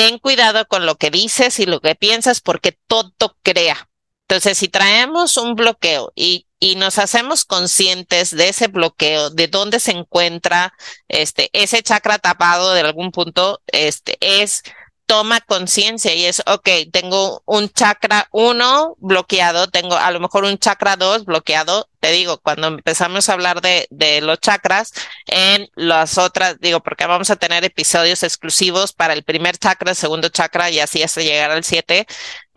Ten 0.00 0.18
cuidado 0.18 0.66
con 0.66 0.86
lo 0.86 0.96
que 0.96 1.10
dices 1.10 1.60
y 1.60 1.66
lo 1.66 1.82
que 1.82 1.94
piensas 1.94 2.40
porque 2.40 2.72
todo 2.86 3.36
crea. 3.42 3.90
Entonces, 4.22 4.56
si 4.56 4.68
traemos 4.68 5.36
un 5.36 5.54
bloqueo 5.54 6.10
y, 6.14 6.46
y 6.58 6.76
nos 6.76 6.96
hacemos 6.96 7.44
conscientes 7.44 8.34
de 8.34 8.48
ese 8.48 8.68
bloqueo, 8.68 9.28
de 9.28 9.48
dónde 9.48 9.78
se 9.78 9.90
encuentra 9.90 10.72
este, 11.08 11.50
ese 11.52 11.82
chakra 11.82 12.18
tapado 12.18 12.72
de 12.72 12.80
algún 12.80 13.10
punto, 13.10 13.60
este, 13.66 14.16
es 14.22 14.62
toma 15.10 15.40
conciencia 15.40 16.14
y 16.14 16.24
es, 16.24 16.40
ok, 16.46 16.68
tengo 16.92 17.42
un 17.44 17.68
chakra 17.68 18.28
uno 18.30 18.94
bloqueado, 19.00 19.66
tengo 19.66 19.96
a 19.96 20.08
lo 20.12 20.20
mejor 20.20 20.44
un 20.44 20.56
chakra 20.56 20.94
dos 20.94 21.24
bloqueado. 21.24 21.88
Te 21.98 22.12
digo, 22.12 22.38
cuando 22.38 22.68
empezamos 22.68 23.28
a 23.28 23.32
hablar 23.32 23.60
de, 23.60 23.88
los 24.22 24.38
chakras, 24.38 24.92
en 25.26 25.68
las 25.74 26.16
otras, 26.16 26.60
digo, 26.60 26.78
porque 26.78 27.06
vamos 27.06 27.28
a 27.30 27.34
tener 27.34 27.64
episodios 27.64 28.22
exclusivos 28.22 28.92
para 28.92 29.12
el 29.12 29.24
primer 29.24 29.58
chakra, 29.58 29.90
el 29.90 29.96
segundo 29.96 30.28
chakra 30.28 30.70
y 30.70 30.78
así 30.78 31.02
hasta 31.02 31.22
llegar 31.22 31.50
al 31.50 31.64
siete, 31.64 32.06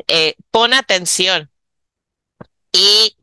eh, 0.07 0.35
pon 0.51 0.75
atención 0.75 1.49
y 2.71 3.17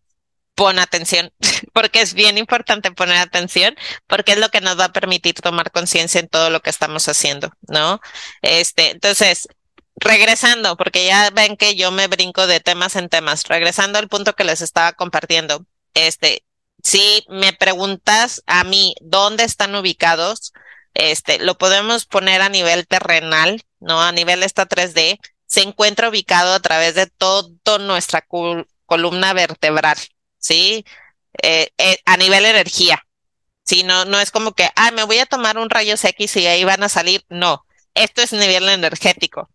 pon 0.56 0.80
atención, 0.80 1.32
porque 1.72 2.00
es 2.00 2.14
bien 2.14 2.38
importante 2.38 2.90
poner 2.92 3.16
atención, 3.16 3.76
porque 4.06 4.32
es 4.32 4.38
lo 4.38 4.48
que 4.50 4.60
nos 4.60 4.78
va 4.78 4.86
a 4.86 4.92
permitir 4.92 5.34
tomar 5.34 5.70
conciencia 5.70 6.20
en 6.20 6.28
todo 6.28 6.50
lo 6.50 6.60
que 6.60 6.70
estamos 6.70 7.08
haciendo, 7.08 7.52
¿no? 7.68 8.00
Este, 8.42 8.90
entonces, 8.90 9.48
regresando, 9.96 10.76
porque 10.76 11.06
ya 11.06 11.30
ven 11.30 11.56
que 11.56 11.76
yo 11.76 11.90
me 11.90 12.08
brinco 12.08 12.46
de 12.46 12.60
temas 12.60 12.96
en 12.96 13.08
temas, 13.08 13.44
regresando 13.44 13.98
al 13.98 14.08
punto 14.08 14.34
que 14.34 14.44
les 14.44 14.62
estaba 14.62 14.92
compartiendo, 14.92 15.64
este, 15.94 16.44
si 16.82 17.24
me 17.28 17.52
preguntas 17.52 18.42
a 18.46 18.64
mí 18.64 18.94
dónde 19.00 19.44
están 19.44 19.74
ubicados, 19.74 20.52
este, 20.94 21.38
lo 21.38 21.56
podemos 21.56 22.06
poner 22.06 22.42
a 22.42 22.48
nivel 22.48 22.86
terrenal, 22.86 23.62
¿no? 23.78 24.02
A 24.02 24.12
nivel 24.12 24.42
esta 24.42 24.66
3D, 24.66 25.18
se 25.46 25.62
encuentra 25.62 26.08
ubicado 26.08 26.54
a 26.54 26.60
través 26.60 26.94
de 26.94 27.06
toda 27.06 27.78
nuestra 27.78 28.24
columna 28.86 29.32
vertebral, 29.32 29.98
¿sí? 30.38 30.84
Eh, 31.42 31.68
eh, 31.78 31.98
a 32.04 32.16
nivel 32.16 32.44
energía. 32.44 33.04
Sí, 33.64 33.82
no, 33.82 34.04
no 34.04 34.18
es 34.18 34.30
como 34.30 34.52
que, 34.52 34.68
ah, 34.74 34.90
me 34.90 35.04
voy 35.04 35.18
a 35.18 35.26
tomar 35.26 35.58
un 35.58 35.70
rayos 35.70 36.04
X 36.04 36.36
y 36.36 36.46
ahí 36.46 36.64
van 36.64 36.82
a 36.82 36.88
salir. 36.88 37.24
No, 37.28 37.64
esto 37.94 38.22
es 38.22 38.32
nivel 38.32 38.68
energético. 38.68 39.48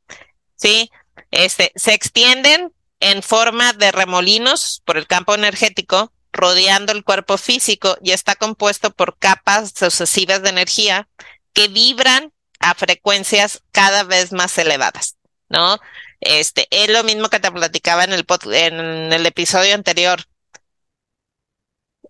Sí, 0.55 0.89
este, 1.32 1.72
se 1.75 1.94
extienden 1.94 2.72
en 3.00 3.22
forma 3.24 3.74
de 3.74 3.91
remolinos 3.91 4.82
por 4.86 4.98
el 4.98 5.08
campo 5.08 5.36
energético, 5.36 6.12
rodeando 6.32 6.91
el 6.91 7.03
cuerpo 7.03 7.38
físico 7.38 7.98
y 8.01 8.12
está 8.12 8.36
compuesto 8.36 8.91
por 8.91 9.17
capas 9.17 9.74
sucesivas 9.77 10.41
de 10.41 10.50
energía 10.50 11.08
que 11.53 11.67
vibran 11.67 12.34
a 12.60 12.74
frecuencias 12.74 13.63
cada 13.72 14.03
vez 14.03 14.32
más 14.32 14.58
elevadas, 14.58 15.17
¿no? 15.50 15.79
Este, 16.20 16.67
es 16.72 16.89
lo 16.89 17.03
mismo 17.03 17.29
que 17.29 17.39
te 17.39 17.51
platicaba 17.51 18.03
en 18.03 18.13
el, 18.13 18.25
en 18.51 19.13
el 19.13 19.25
episodio 19.25 19.75
anterior. 19.75 20.22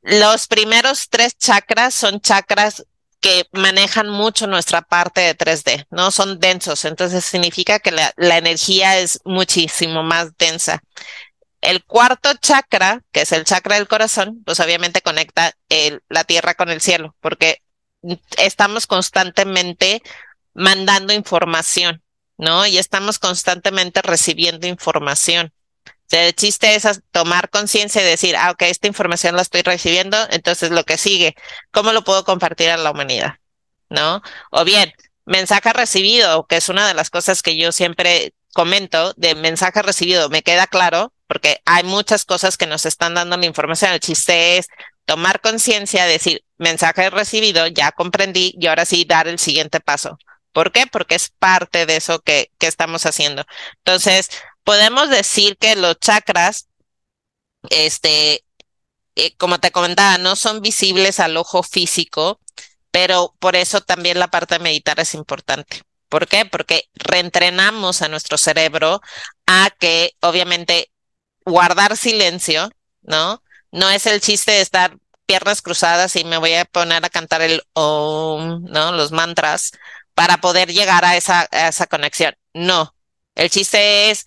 Los 0.05 0.45
primeros 0.45 1.09
tres 1.09 1.35
chakras 1.35 1.95
son 1.95 2.21
chakras 2.21 2.85
que 3.19 3.47
manejan 3.53 4.07
mucho 4.07 4.45
nuestra 4.45 4.83
parte 4.83 5.21
de 5.21 5.35
3D, 5.35 5.87
¿no? 5.89 6.11
Son 6.11 6.39
densos, 6.39 6.85
entonces 6.85 7.25
significa 7.25 7.79
que 7.79 7.89
la, 7.89 8.13
energía 8.17 8.99
es 8.99 9.19
muchísimo 9.25 10.03
más 10.03 10.37
densa. 10.37 10.83
El 11.59 11.83
cuarto 11.83 12.29
chakra, 12.35 13.01
que 13.11 13.21
es 13.21 13.31
el 13.31 13.45
chakra 13.45 13.77
del 13.77 13.87
corazón, 13.87 14.43
pues 14.45 14.59
obviamente 14.59 15.01
conecta 15.01 15.53
la 16.09 16.23
tierra 16.23 16.53
con 16.53 16.69
el 16.69 16.81
cielo, 16.81 17.15
porque 17.19 17.63
estamos 18.37 18.85
constantemente 18.85 20.03
mandando 20.53 21.13
información, 21.13 22.03
¿no? 22.37 22.67
Y 22.67 22.77
estamos 22.77 23.17
constantemente 23.17 24.03
recibiendo 24.03 24.67
información 24.67 25.51
el 26.11 26.33
chiste 26.35 26.75
es 26.75 26.87
tomar 27.11 27.49
conciencia 27.49 28.01
y 28.01 28.05
decir, 28.05 28.35
ah, 28.37 28.51
ok, 28.51 28.63
esta 28.63 28.87
información 28.87 29.35
la 29.35 29.41
estoy 29.41 29.61
recibiendo, 29.63 30.17
entonces 30.29 30.71
lo 30.71 30.83
que 30.83 30.97
sigue, 30.97 31.35
¿cómo 31.71 31.93
lo 31.93 32.03
puedo 32.03 32.23
compartir 32.23 32.69
a 32.69 32.77
la 32.77 32.91
humanidad? 32.91 33.35
¿No? 33.89 34.21
O 34.51 34.63
bien, 34.63 34.93
mensaje 35.25 35.73
recibido, 35.73 36.45
que 36.45 36.57
es 36.57 36.69
una 36.69 36.87
de 36.87 36.93
las 36.93 37.09
cosas 37.09 37.41
que 37.41 37.57
yo 37.57 37.71
siempre 37.71 38.33
comento 38.53 39.13
de 39.17 39.35
mensaje 39.35 39.81
recibido, 39.81 40.29
me 40.29 40.43
queda 40.43 40.67
claro, 40.67 41.11
porque 41.27 41.61
hay 41.65 41.83
muchas 41.83 42.23
cosas 42.25 42.57
que 42.57 42.67
nos 42.67 42.85
están 42.85 43.15
dando 43.15 43.35
la 43.37 43.45
información. 43.45 43.91
El 43.91 43.99
chiste 43.99 44.57
es 44.57 44.67
tomar 45.05 45.41
conciencia, 45.41 46.05
decir, 46.05 46.43
mensaje 46.57 47.09
recibido, 47.09 47.67
ya 47.67 47.91
comprendí 47.91 48.55
y 48.57 48.67
ahora 48.67 48.85
sí 48.85 49.05
dar 49.05 49.27
el 49.27 49.39
siguiente 49.39 49.79
paso. 49.79 50.17
¿Por 50.53 50.71
qué? 50.71 50.87
Porque 50.87 51.15
es 51.15 51.29
parte 51.29 51.85
de 51.85 51.97
eso 51.97 52.19
que, 52.19 52.51
que 52.57 52.67
estamos 52.67 53.05
haciendo. 53.05 53.43
Entonces, 53.79 54.29
podemos 54.65 55.09
decir 55.09 55.57
que 55.57 55.77
los 55.77 55.97
chakras, 55.99 56.67
este, 57.69 58.43
eh, 59.15 59.35
como 59.37 59.59
te 59.59 59.71
comentaba, 59.71 60.17
no 60.17 60.35
son 60.35 60.61
visibles 60.61 61.21
al 61.21 61.37
ojo 61.37 61.63
físico, 61.63 62.41
pero 62.91 63.35
por 63.39 63.55
eso 63.55 63.81
también 63.81 64.19
la 64.19 64.27
parte 64.29 64.55
de 64.55 64.63
meditar 64.63 64.99
es 64.99 65.13
importante. 65.13 65.83
¿Por 66.09 66.27
qué? 66.27 66.45
Porque 66.45 66.89
reentrenamos 66.95 68.01
a 68.01 68.09
nuestro 68.09 68.37
cerebro 68.37 69.01
a 69.47 69.69
que 69.79 70.11
obviamente 70.21 70.91
guardar 71.45 71.97
silencio, 71.97 72.69
¿no? 73.01 73.43
No 73.71 73.89
es 73.89 74.05
el 74.05 74.21
chiste 74.21 74.53
de 74.53 74.61
estar 74.61 74.97
piernas 75.25 75.61
cruzadas 75.61 76.15
y 76.15 76.23
me 76.23 76.37
voy 76.37 76.53
a 76.53 76.65
poner 76.65 77.03
a 77.05 77.09
cantar 77.09 77.41
el 77.41 77.63
om, 77.73 78.63
¿no? 78.63 78.91
Los 78.91 79.11
mantras 79.11 79.71
para 80.13 80.37
poder 80.37 80.71
llegar 80.71 81.05
a 81.05 81.17
esa, 81.17 81.47
a 81.51 81.67
esa 81.67 81.87
conexión. 81.87 82.35
No, 82.53 82.95
el 83.35 83.49
chiste 83.49 84.11
es 84.11 84.25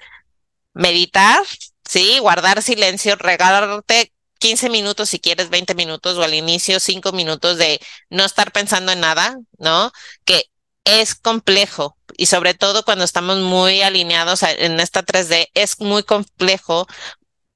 meditar, 0.78 1.42
sí, 1.85 2.18
guardar 2.20 2.62
silencio, 2.62 3.16
regalarte 3.16 4.12
15 4.38 4.70
minutos 4.70 5.08
si 5.11 5.18
quieres, 5.18 5.50
20 5.50 5.75
minutos 5.75 6.16
o 6.16 6.23
al 6.23 6.35
inicio 6.35 6.78
5 6.78 7.12
minutos 7.12 7.58
de 7.58 7.80
no 8.11 8.25
estar 8.25 8.52
pensando 8.52 8.92
en 8.92 9.00
nada, 9.00 9.37
¿no? 9.58 9.90
Que 10.25 10.44
es 10.85 11.16
complejo 11.16 11.99
y 12.16 12.26
sobre 12.26 12.54
todo 12.54 12.85
cuando 12.85 13.04
estamos 13.04 13.38
muy 13.38 13.82
alineados 13.82 14.42
en 14.44 14.78
esta 14.78 15.04
3D, 15.04 15.49
es 15.54 15.80
muy 15.80 16.04
complejo 16.04 16.87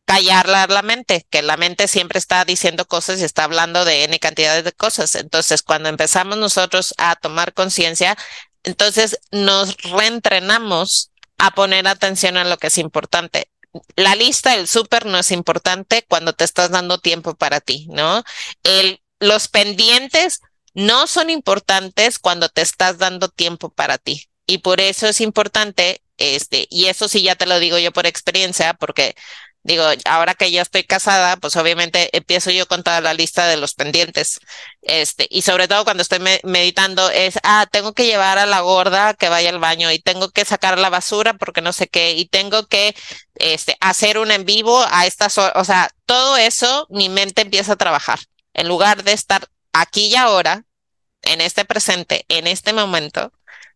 callar 0.05 0.49
la, 0.49 0.83
mente, 0.83 1.25
que 1.31 1.43
la 1.43 1.57
mente 1.57 1.87
siempre 1.87 2.19
está 2.19 2.45
diciendo 2.45 2.87
cosas 2.87 3.21
y 3.21 3.25
está 3.25 3.45
hablando 3.45 3.85
de 3.85 4.05
N 4.05 4.19
cantidades 4.19 4.65
de 4.65 4.73
cosas. 4.73 5.15
Entonces, 5.15 5.63
cuando 5.63 5.89
empezamos 5.89 6.37
nosotros 6.39 6.93
a 6.99 7.15
tomar 7.15 7.55
conciencia, 7.55 8.19
entonces 8.65 9.19
nos 9.31 9.77
reentrenamos 9.79 11.12
a 11.39 11.53
poner 11.53 11.87
atención 11.89 12.37
a 12.37 12.45
lo 12.45 12.57
que 12.59 12.69
es 12.69 12.79
importante. 12.79 13.51
La 13.97 14.15
lista 14.15 14.57
del 14.57 14.69
súper 14.69 15.07
no 15.07 15.19
es 15.19 15.31
importante 15.31 16.05
cuando 16.09 16.35
te 16.35 16.45
estás 16.45 16.71
dando 16.71 16.99
tiempo 16.99 17.35
para 17.35 17.61
ti, 17.61 17.87
¿no? 17.91 18.23
El, 18.63 19.03
los 19.19 19.49
pendientes 19.49 20.41
no 20.75 21.07
son 21.07 21.31
importantes 21.31 22.19
cuando 22.19 22.49
te 22.49 22.63
estás 22.63 22.99
dando 22.99 23.29
tiempo 23.29 23.71
para 23.71 23.99
ti. 23.99 24.29
Y 24.47 24.59
por 24.59 24.81
eso 24.81 25.07
es 25.07 25.21
importante, 25.21 26.03
este, 26.19 26.67
y 26.71 26.87
eso 26.87 27.09
sí 27.09 27.23
ya 27.23 27.37
te 27.37 27.47
lo 27.47 27.59
digo 27.59 27.79
yo 27.79 27.93
por 27.93 28.07
experiencia, 28.07 28.75
porque 28.75 29.15
Digo, 29.65 29.85
ahora 30.07 30.35
que 30.35 30.51
ya 30.51 30.63
estoy 30.63 30.83
casada, 30.83 31.37
pues 31.37 31.55
obviamente 31.57 32.17
empiezo 32.17 32.51
yo 32.51 32.67
con 32.67 32.83
toda 32.83 33.01
la 33.01 33.15
lista 33.15 33.47
de 33.47 33.57
los 33.57 33.75
pendientes. 33.75 34.41
Este, 34.83 35.29
y 35.31 35.43
sobre 35.43 35.69
todo 35.69 35.85
cuando 35.85 36.03
estoy 36.03 36.19
meditando 36.43 37.09
es, 37.11 37.39
ah, 37.45 37.67
tengo 37.71 37.93
que 37.93 38.07
llevar 38.07 38.39
a 38.39 38.47
la 38.47 38.61
gorda 38.61 39.15
que 39.15 39.29
vaya 39.29 39.51
al 39.51 39.61
baño 39.61 39.93
y 39.93 40.01
tengo 40.01 40.31
que 40.31 40.45
sacar 40.45 40.79
la 40.79 40.91
basura 40.91 41.35
porque 41.35 41.61
no 41.61 41.73
sé 41.73 41.87
qué 41.87 42.13
y 42.13 42.27
tengo 42.27 42.67
que 42.67 42.97
este, 43.37 43.77
hacer 43.81 44.19
un 44.19 44.33
en 44.33 44.45
vivo 44.45 44.85
a 44.91 45.07
estas 45.07 45.39
horas. 45.39 45.53
O 45.57 45.65
sea, 45.65 45.91
todo 46.07 46.37
eso 46.37 46.87
mi 46.91 47.09
mente 47.09 47.43
empieza 47.43 47.75
a 47.75 47.77
trabajar. 47.77 48.19
En 48.55 48.69
lugar 48.69 49.05
de 49.05 49.13
estar 49.13 49.49
aquí 49.73 50.07
y 50.07 50.17
ahora, 50.17 50.65
en 51.23 51.41
este 51.41 51.65
presente, 51.65 52.25
en 52.29 52.47
este 52.49 52.73
momento, 52.73 53.33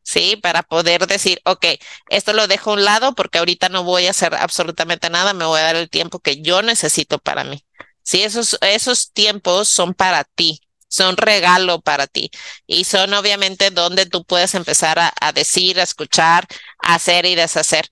¿sí? 0.06 0.36
Para 0.36 0.62
poder 0.62 1.06
decir, 1.06 1.40
ok, 1.44 1.66
esto 2.10 2.32
lo 2.32 2.46
dejo 2.48 2.70
a 2.70 2.74
un 2.74 2.84
lado 2.84 3.14
porque 3.14 3.38
ahorita 3.38 3.68
no 3.68 3.84
voy 3.84 4.06
a 4.06 4.10
hacer 4.10 4.34
absolutamente 4.34 5.10
nada, 5.10 5.34
me 5.34 5.44
voy 5.44 5.60
a 5.60 5.64
dar 5.64 5.76
el 5.76 5.90
tiempo 5.90 6.20
que 6.20 6.40
yo 6.42 6.62
necesito 6.62 7.18
para 7.18 7.44
mí. 7.44 7.64
Sí, 8.02 8.22
esos, 8.22 8.56
esos 8.62 9.12
tiempos 9.12 9.68
son 9.68 9.94
para 9.94 10.24
ti, 10.24 10.60
son 10.88 11.16
regalo 11.16 11.80
para 11.80 12.06
ti 12.06 12.30
y 12.66 12.84
son 12.84 13.12
obviamente 13.14 13.70
donde 13.70 14.06
tú 14.06 14.24
puedes 14.24 14.54
empezar 14.54 14.98
a, 15.00 15.32
decir, 15.32 15.80
a 15.80 15.82
escuchar, 15.82 16.46
a 16.82 16.94
hacer 16.94 17.26
y 17.26 17.34
deshacer. 17.34 17.88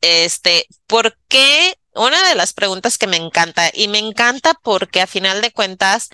Este, 0.00 0.66
¿por 0.86 1.16
qué? 1.28 1.74
Una 1.94 2.28
de 2.28 2.34
las 2.34 2.52
preguntas 2.52 2.98
que 2.98 3.06
me 3.06 3.16
encanta 3.16 3.70
y 3.72 3.88
me 3.88 3.98
encanta 3.98 4.54
porque 4.62 5.00
a 5.00 5.06
final 5.06 5.40
de 5.42 5.52
cuentas 5.52 6.10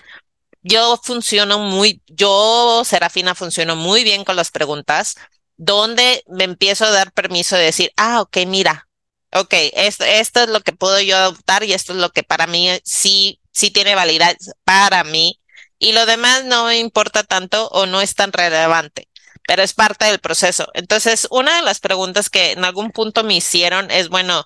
yo 0.67 0.99
funciono 1.01 1.59
muy, 1.59 2.01
yo, 2.07 2.83
Serafina, 2.85 3.35
funciono 3.35 3.75
muy 3.75 4.03
bien 4.03 4.23
con 4.23 4.35
las 4.35 4.51
preguntas, 4.51 5.15
donde 5.57 6.23
me 6.27 6.43
empiezo 6.43 6.85
a 6.85 6.91
dar 6.91 7.11
permiso 7.11 7.55
de 7.55 7.63
decir, 7.63 7.91
ah, 7.97 8.21
ok, 8.21 8.37
mira, 8.47 8.87
ok, 9.33 9.53
esto, 9.73 10.03
esto 10.05 10.41
es 10.41 10.49
lo 10.49 10.61
que 10.61 10.73
puedo 10.73 10.99
yo 11.01 11.17
adoptar 11.17 11.63
y 11.63 11.73
esto 11.73 11.93
es 11.93 11.99
lo 11.99 12.11
que 12.11 12.23
para 12.23 12.47
mí 12.47 12.69
sí, 12.83 13.39
sí 13.51 13.71
tiene 13.71 13.95
validez 13.95 14.37
para 14.63 15.03
mí 15.03 15.39
y 15.79 15.93
lo 15.93 16.05
demás 16.05 16.45
no 16.45 16.65
me 16.65 16.79
importa 16.79 17.23
tanto 17.23 17.67
o 17.69 17.85
no 17.85 18.01
es 18.01 18.15
tan 18.15 18.31
relevante, 18.33 19.09
pero 19.47 19.63
es 19.63 19.73
parte 19.73 20.05
del 20.05 20.19
proceso. 20.19 20.67
Entonces, 20.73 21.27
una 21.31 21.55
de 21.55 21.61
las 21.61 21.79
preguntas 21.79 22.29
que 22.29 22.51
en 22.51 22.65
algún 22.65 22.91
punto 22.91 23.23
me 23.23 23.35
hicieron 23.35 23.91
es, 23.91 24.09
bueno, 24.09 24.45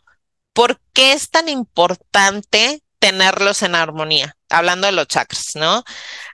¿por 0.53 0.79
qué 0.93 1.13
es 1.13 1.29
tan 1.29 1.49
importante 1.49 2.83
tenerlos 3.01 3.63
en 3.63 3.73
armonía, 3.73 4.37
hablando 4.47 4.85
de 4.85 4.93
los 4.93 5.07
chakras, 5.07 5.55
¿no? 5.55 5.83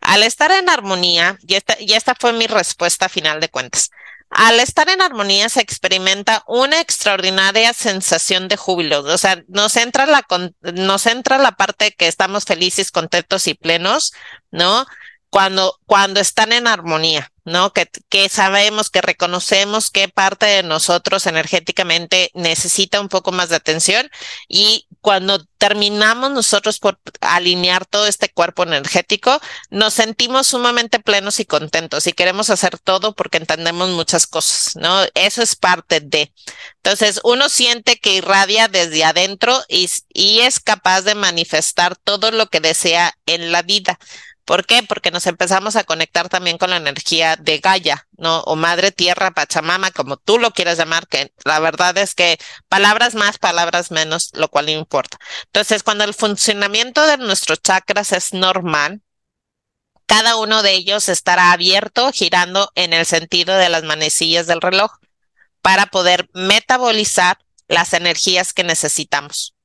Al 0.01 0.21
estar 0.21 0.51
en 0.51 0.69
armonía, 0.69 1.37
y 1.47 1.55
esta, 1.55 1.77
y 1.79 1.93
esta 1.93 2.13
fue 2.13 2.33
mi 2.33 2.45
respuesta 2.45 3.07
final 3.07 3.39
de 3.39 3.47
cuentas, 3.47 3.89
al 4.29 4.59
estar 4.59 4.89
en 4.89 5.01
armonía 5.01 5.47
se 5.47 5.61
experimenta 5.61 6.43
una 6.45 6.81
extraordinaria 6.81 7.71
sensación 7.73 8.49
de 8.49 8.57
júbilo. 8.57 8.99
O 8.99 9.17
sea, 9.17 9.41
nos 9.47 9.77
entra 9.77 10.05
la, 10.05 10.25
nos 10.73 11.05
entra 11.05 11.37
la 11.37 11.53
parte 11.53 11.93
que 11.93 12.09
estamos 12.09 12.43
felices, 12.43 12.91
contentos 12.91 13.47
y 13.47 13.53
plenos, 13.53 14.11
¿no? 14.51 14.85
Cuando, 15.29 15.79
cuando 15.85 16.19
están 16.19 16.51
en 16.51 16.67
armonía. 16.67 17.31
¿No? 17.47 17.71
Que, 17.71 17.89
que 18.09 18.27
sabemos, 18.27 18.89
que 18.89 19.01
reconocemos 19.01 19.89
qué 19.89 20.09
parte 20.09 20.45
de 20.45 20.63
nosotros 20.63 21.25
energéticamente 21.27 22.29
necesita 22.33 22.99
un 22.99 23.07
poco 23.07 23.31
más 23.31 23.47
de 23.47 23.55
atención 23.55 24.09
y 24.49 24.85
cuando 24.99 25.45
terminamos 25.57 26.31
nosotros 26.31 26.79
por 26.79 26.99
alinear 27.21 27.85
todo 27.85 28.05
este 28.05 28.29
cuerpo 28.29 28.63
energético, 28.63 29.39
nos 29.69 29.93
sentimos 29.93 30.47
sumamente 30.47 30.99
plenos 30.99 31.39
y 31.39 31.45
contentos 31.45 32.05
y 32.05 32.11
queremos 32.11 32.49
hacer 32.49 32.77
todo 32.79 33.15
porque 33.15 33.37
entendemos 33.37 33.89
muchas 33.91 34.27
cosas, 34.27 34.75
¿no? 34.75 35.05
Eso 35.13 35.41
es 35.41 35.55
parte 35.55 36.01
de. 36.01 36.33
Entonces, 36.83 37.21
uno 37.23 37.47
siente 37.47 37.97
que 37.97 38.15
irradia 38.15 38.67
desde 38.67 39.05
adentro 39.05 39.63
y, 39.69 39.89
y 40.13 40.39
es 40.39 40.59
capaz 40.59 41.03
de 41.03 41.15
manifestar 41.15 41.95
todo 41.95 42.31
lo 42.31 42.47
que 42.47 42.59
desea 42.59 43.17
en 43.25 43.53
la 43.53 43.61
vida. 43.61 43.99
¿Por 44.47 44.65
qué? 44.65 44.81
Porque 44.81 45.11
nos 45.11 45.27
empezamos 45.27 45.75
a 45.75 45.83
conectar 45.83 46.29
también 46.29 46.57
con 46.57 46.69
la 46.69 46.77
energía 46.77 47.35
de 47.35 47.59
Gaia, 47.59 48.07
¿no? 48.17 48.39
O 48.43 48.55
Madre 48.55 48.93
Tierra, 48.93 49.31
Pachamama, 49.31 49.91
como 49.91 50.15
tú 50.15 50.39
lo 50.39 50.51
quieras 50.51 50.77
llamar, 50.77 51.05
que 51.09 51.33
la 51.43 51.59
verdad 51.59 51.97
es 51.97 52.15
que 52.15 52.37
palabras 52.69 53.13
más, 53.13 53.39
palabras 53.39 53.91
menos, 53.91 54.29
lo 54.35 54.47
cual 54.47 54.67
no 54.67 54.71
importa. 54.71 55.17
Entonces, 55.47 55.83
cuando 55.83 56.05
el 56.05 56.13
funcionamiento 56.13 57.05
de 57.05 57.17
nuestros 57.17 57.61
chakras 57.61 58.13
es 58.13 58.31
normal, 58.31 59.01
cada 60.05 60.37
uno 60.37 60.63
de 60.63 60.75
ellos 60.75 61.09
estará 61.09 61.51
abierto, 61.51 62.13
girando 62.13 62.71
en 62.75 62.93
el 62.93 63.05
sentido 63.05 63.57
de 63.57 63.67
las 63.67 63.83
manecillas 63.83 64.47
del 64.47 64.61
reloj, 64.61 64.91
para 65.61 65.87
poder 65.87 66.29
metabolizar 66.33 67.37
las 67.67 67.91
energías 67.91 68.53
que 68.53 68.63
necesitamos. 68.63 69.55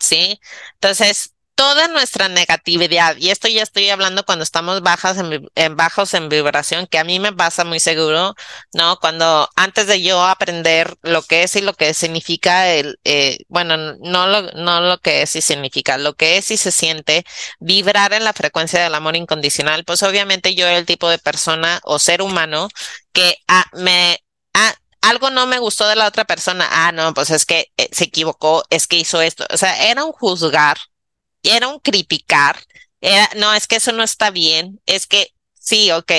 ¿Sí? 0.00 0.40
Entonces, 0.72 1.33
toda 1.54 1.88
nuestra 1.88 2.28
negatividad, 2.28 3.16
y 3.16 3.30
esto 3.30 3.48
ya 3.48 3.62
estoy 3.62 3.88
hablando 3.90 4.24
cuando 4.24 4.42
estamos 4.42 4.82
bajas 4.82 5.18
en, 5.18 5.76
bajos 5.76 6.14
en 6.14 6.28
vibración, 6.28 6.86
que 6.86 6.98
a 6.98 7.04
mí 7.04 7.20
me 7.20 7.32
pasa 7.32 7.64
muy 7.64 7.80
seguro, 7.80 8.34
¿no? 8.72 8.98
Cuando 8.98 9.48
antes 9.56 9.86
de 9.86 10.02
yo 10.02 10.22
aprender 10.24 10.96
lo 11.02 11.22
que 11.22 11.44
es 11.44 11.56
y 11.56 11.60
lo 11.60 11.74
que 11.74 11.94
significa 11.94 12.70
el, 12.70 12.98
eh, 13.04 13.38
bueno, 13.48 13.76
no 14.00 14.26
lo, 14.26 14.42
no 14.52 14.80
lo 14.80 14.98
que 14.98 15.22
es 15.22 15.36
y 15.36 15.42
significa, 15.42 15.96
lo 15.98 16.14
que 16.14 16.38
es 16.38 16.50
y 16.50 16.56
se 16.56 16.72
siente 16.72 17.24
vibrar 17.60 18.12
en 18.12 18.24
la 18.24 18.32
frecuencia 18.32 18.82
del 18.82 18.94
amor 18.94 19.16
incondicional, 19.16 19.84
pues 19.84 20.02
obviamente 20.02 20.54
yo 20.54 20.66
el 20.66 20.86
tipo 20.86 21.08
de 21.08 21.18
persona 21.18 21.80
o 21.84 21.98
ser 21.98 22.22
humano 22.22 22.68
que 23.12 23.36
ah, 23.48 23.64
me, 23.74 24.18
ah, 24.54 24.74
algo 25.02 25.30
no 25.30 25.46
me 25.46 25.58
gustó 25.58 25.86
de 25.88 25.96
la 25.96 26.08
otra 26.08 26.24
persona, 26.24 26.66
ah, 26.70 26.92
no, 26.92 27.14
pues 27.14 27.30
es 27.30 27.46
que 27.46 27.72
eh, 27.76 27.88
se 27.92 28.04
equivocó, 28.04 28.64
es 28.70 28.86
que 28.86 28.96
hizo 28.96 29.20
esto, 29.20 29.46
o 29.52 29.56
sea, 29.56 29.90
era 29.90 30.04
un 30.04 30.12
juzgar 30.12 30.78
era 31.44 31.68
un 31.68 31.80
criticar, 31.80 32.58
no, 33.36 33.54
es 33.54 33.66
que 33.66 33.76
eso 33.76 33.92
no 33.92 34.02
está 34.02 34.30
bien, 34.30 34.80
es 34.86 35.06
que 35.06 35.34
sí, 35.58 35.90
ok. 35.90 36.12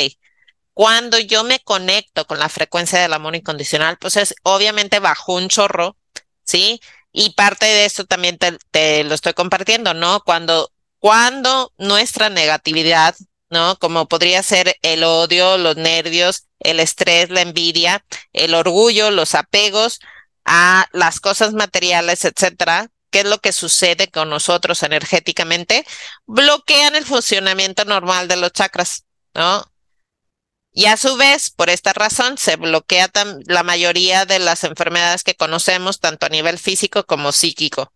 Cuando 0.73 1.19
yo 1.19 1.43
me 1.43 1.59
conecto 1.59 2.25
con 2.27 2.39
la 2.39 2.49
frecuencia 2.49 2.99
del 2.99 3.13
amor 3.13 3.35
incondicional, 3.35 3.97
pues 3.97 4.17
es 4.17 4.35
obviamente 4.43 4.99
bajo 4.99 5.33
un 5.33 5.47
chorro, 5.47 5.97
¿sí? 6.43 6.81
Y 7.11 7.31
parte 7.31 7.65
de 7.65 7.85
esto 7.85 8.05
también 8.05 8.37
te, 8.37 8.57
te 8.71 9.03
lo 9.05 9.15
estoy 9.15 9.33
compartiendo, 9.33 9.93
¿no? 9.93 10.21
Cuando, 10.25 10.71
cuando 10.99 11.71
nuestra 11.77 12.29
negatividad, 12.29 13.15
¿no? 13.49 13.77
Como 13.77 14.07
podría 14.07 14.43
ser 14.43 14.75
el 14.81 15.03
odio, 15.05 15.57
los 15.57 15.77
nervios, 15.77 16.47
el 16.59 16.79
estrés, 16.79 17.29
la 17.29 17.41
envidia, 17.41 18.03
el 18.33 18.53
orgullo, 18.53 19.11
los 19.11 19.33
apegos 19.33 19.99
a 20.43 20.87
las 20.91 21.19
cosas 21.21 21.53
materiales, 21.53 22.25
etcétera, 22.25 22.89
qué 23.15 23.21
es 23.21 23.27
lo 23.27 23.39
que 23.39 23.53
sucede 23.53 24.11
con 24.11 24.29
nosotros 24.29 24.83
energéticamente, 24.83 25.85
bloquean 26.25 26.97
el 26.97 27.05
funcionamiento 27.05 27.85
normal 27.85 28.27
de 28.27 28.35
los 28.35 28.51
chakras, 28.51 29.05
¿no? 29.33 29.71
Y 30.73 30.87
a 30.87 30.97
su 30.97 31.15
vez, 31.15 31.49
por 31.49 31.69
esta 31.69 31.93
razón, 31.93 32.37
se 32.37 32.57
bloquea 32.57 33.09
la 33.45 33.63
mayoría 33.63 34.25
de 34.25 34.39
las 34.39 34.65
enfermedades 34.65 35.23
que 35.23 35.33
conocemos, 35.33 36.01
tanto 36.01 36.25
a 36.25 36.29
nivel 36.29 36.59
físico 36.59 37.05
como 37.05 37.31
psíquico. 37.31 37.93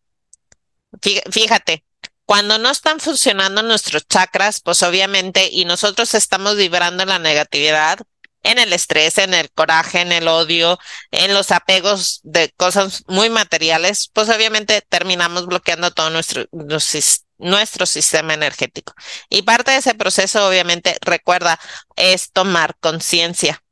Fíjate, 1.29 1.83
cuando 2.23 2.57
no 2.57 2.69
están 2.69 3.01
funcionando 3.01 3.61
nuestros 3.61 4.07
chakras, 4.07 4.61
pues 4.61 4.83
obviamente, 4.83 5.49
y 5.51 5.65
nosotros 5.65 6.13
estamos 6.13 6.55
vibrando 6.55 7.03
la 7.03 7.19
negatividad, 7.19 7.99
en 8.43 8.59
el 8.59 8.73
estrés, 8.73 9.17
en 9.17 9.33
el 9.33 9.51
coraje, 9.51 10.01
en 10.01 10.11
el 10.11 10.27
odio, 10.27 10.79
en 11.11 11.33
los 11.33 11.51
apegos 11.51 12.21
de 12.23 12.51
cosas 12.57 13.03
muy 13.07 13.29
materiales, 13.29 14.09
pues 14.13 14.29
obviamente 14.29 14.81
terminamos 14.81 15.45
bloqueando 15.45 15.91
todo 15.91 16.09
nuestro, 16.09 16.45
nuestro 17.37 17.85
sistema 17.85 18.33
energético. 18.33 18.93
Y 19.29 19.41
parte 19.41 19.71
de 19.71 19.77
ese 19.77 19.95
proceso, 19.95 20.47
obviamente, 20.47 20.97
recuerda, 21.01 21.59
es 21.95 22.31
tomar 22.31 22.77
conciencia. 22.79 23.63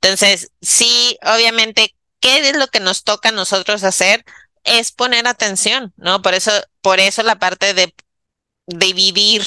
Entonces, 0.00 0.52
sí, 0.62 1.18
obviamente, 1.22 1.96
¿qué 2.20 2.48
es 2.48 2.56
lo 2.56 2.68
que 2.68 2.80
nos 2.80 3.04
toca 3.04 3.30
a 3.30 3.32
nosotros 3.32 3.84
hacer? 3.84 4.24
Es 4.64 4.92
poner 4.92 5.26
atención, 5.26 5.92
¿no? 5.96 6.22
Por 6.22 6.34
eso, 6.34 6.52
por 6.80 7.00
eso 7.00 7.22
la 7.22 7.38
parte 7.38 7.74
de 7.74 7.94
dividir 8.66 9.44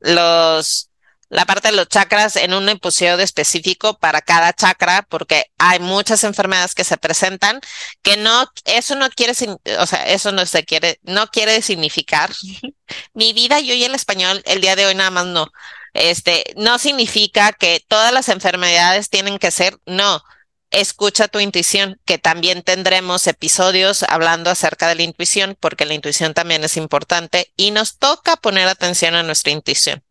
los, 0.00 0.91
la 1.32 1.46
parte 1.46 1.68
de 1.68 1.76
los 1.76 1.88
chakras 1.88 2.36
en 2.36 2.52
un 2.52 2.68
episodio 2.68 3.18
específico 3.18 3.98
para 3.98 4.20
cada 4.20 4.52
chakra, 4.52 5.00
porque 5.08 5.46
hay 5.56 5.80
muchas 5.80 6.24
enfermedades 6.24 6.74
que 6.74 6.84
se 6.84 6.98
presentan 6.98 7.62
que 8.02 8.18
no, 8.18 8.46
eso 8.66 8.96
no 8.96 9.08
quiere, 9.08 9.32
o 9.78 9.86
sea, 9.86 10.06
eso 10.08 10.30
no 10.32 10.44
se 10.44 10.64
quiere, 10.64 11.00
no 11.02 11.28
quiere 11.28 11.62
significar 11.62 12.30
mi 13.14 13.32
vida, 13.32 13.60
yo 13.60 13.72
y 13.72 13.82
el 13.82 13.94
español, 13.94 14.42
el 14.44 14.60
día 14.60 14.76
de 14.76 14.84
hoy 14.84 14.94
nada 14.94 15.10
más 15.10 15.24
no. 15.24 15.50
Este, 15.94 16.44
no 16.56 16.78
significa 16.78 17.52
que 17.52 17.82
todas 17.88 18.12
las 18.12 18.28
enfermedades 18.28 19.08
tienen 19.08 19.38
que 19.38 19.50
ser, 19.50 19.78
no. 19.86 20.22
Escucha 20.70 21.28
tu 21.28 21.40
intuición, 21.40 21.98
que 22.04 22.18
también 22.18 22.62
tendremos 22.62 23.26
episodios 23.26 24.02
hablando 24.02 24.50
acerca 24.50 24.86
de 24.86 24.96
la 24.96 25.02
intuición, 25.02 25.56
porque 25.58 25.86
la 25.86 25.94
intuición 25.94 26.34
también 26.34 26.62
es 26.62 26.76
importante 26.76 27.54
y 27.56 27.70
nos 27.70 27.96
toca 27.96 28.36
poner 28.36 28.68
atención 28.68 29.14
a 29.14 29.22
nuestra 29.22 29.52
intuición. 29.52 30.04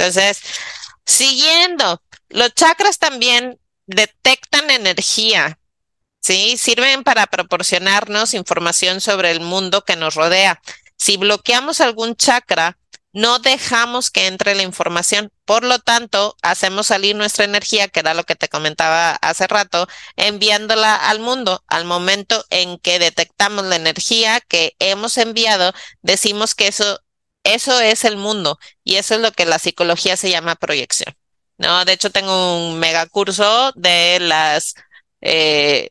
Entonces, 0.00 0.40
siguiendo, 1.04 2.02
los 2.30 2.54
chakras 2.54 2.98
también 2.98 3.60
detectan 3.86 4.70
energía, 4.70 5.58
¿sí? 6.20 6.56
Sirven 6.56 7.04
para 7.04 7.26
proporcionarnos 7.26 8.32
información 8.32 9.02
sobre 9.02 9.30
el 9.30 9.40
mundo 9.40 9.84
que 9.84 9.96
nos 9.96 10.14
rodea. 10.14 10.62
Si 10.96 11.18
bloqueamos 11.18 11.82
algún 11.82 12.16
chakra, 12.16 12.78
no 13.12 13.40
dejamos 13.40 14.10
que 14.10 14.26
entre 14.26 14.54
la 14.54 14.62
información. 14.62 15.30
Por 15.44 15.64
lo 15.64 15.78
tanto, 15.80 16.34
hacemos 16.40 16.86
salir 16.86 17.14
nuestra 17.14 17.44
energía, 17.44 17.88
que 17.88 18.00
era 18.00 18.14
lo 18.14 18.24
que 18.24 18.36
te 18.36 18.48
comentaba 18.48 19.16
hace 19.16 19.48
rato, 19.48 19.86
enviándola 20.16 20.94
al 20.94 21.20
mundo. 21.20 21.62
Al 21.66 21.84
momento 21.84 22.46
en 22.48 22.78
que 22.78 22.98
detectamos 22.98 23.66
la 23.66 23.76
energía 23.76 24.40
que 24.40 24.76
hemos 24.78 25.18
enviado, 25.18 25.74
decimos 26.00 26.54
que 26.54 26.68
eso, 26.68 27.00
eso 27.54 27.80
es 27.80 28.04
el 28.04 28.16
mundo 28.16 28.58
y 28.84 28.96
eso 28.96 29.14
es 29.14 29.20
lo 29.20 29.32
que 29.32 29.46
la 29.46 29.58
psicología 29.58 30.16
se 30.16 30.30
llama 30.30 30.56
proyección. 30.56 31.14
No, 31.58 31.84
de 31.84 31.92
hecho 31.92 32.10
tengo 32.10 32.68
un 32.68 32.78
mega 32.78 33.06
curso 33.06 33.72
de 33.76 34.18
las 34.20 34.74
eh, 35.20 35.90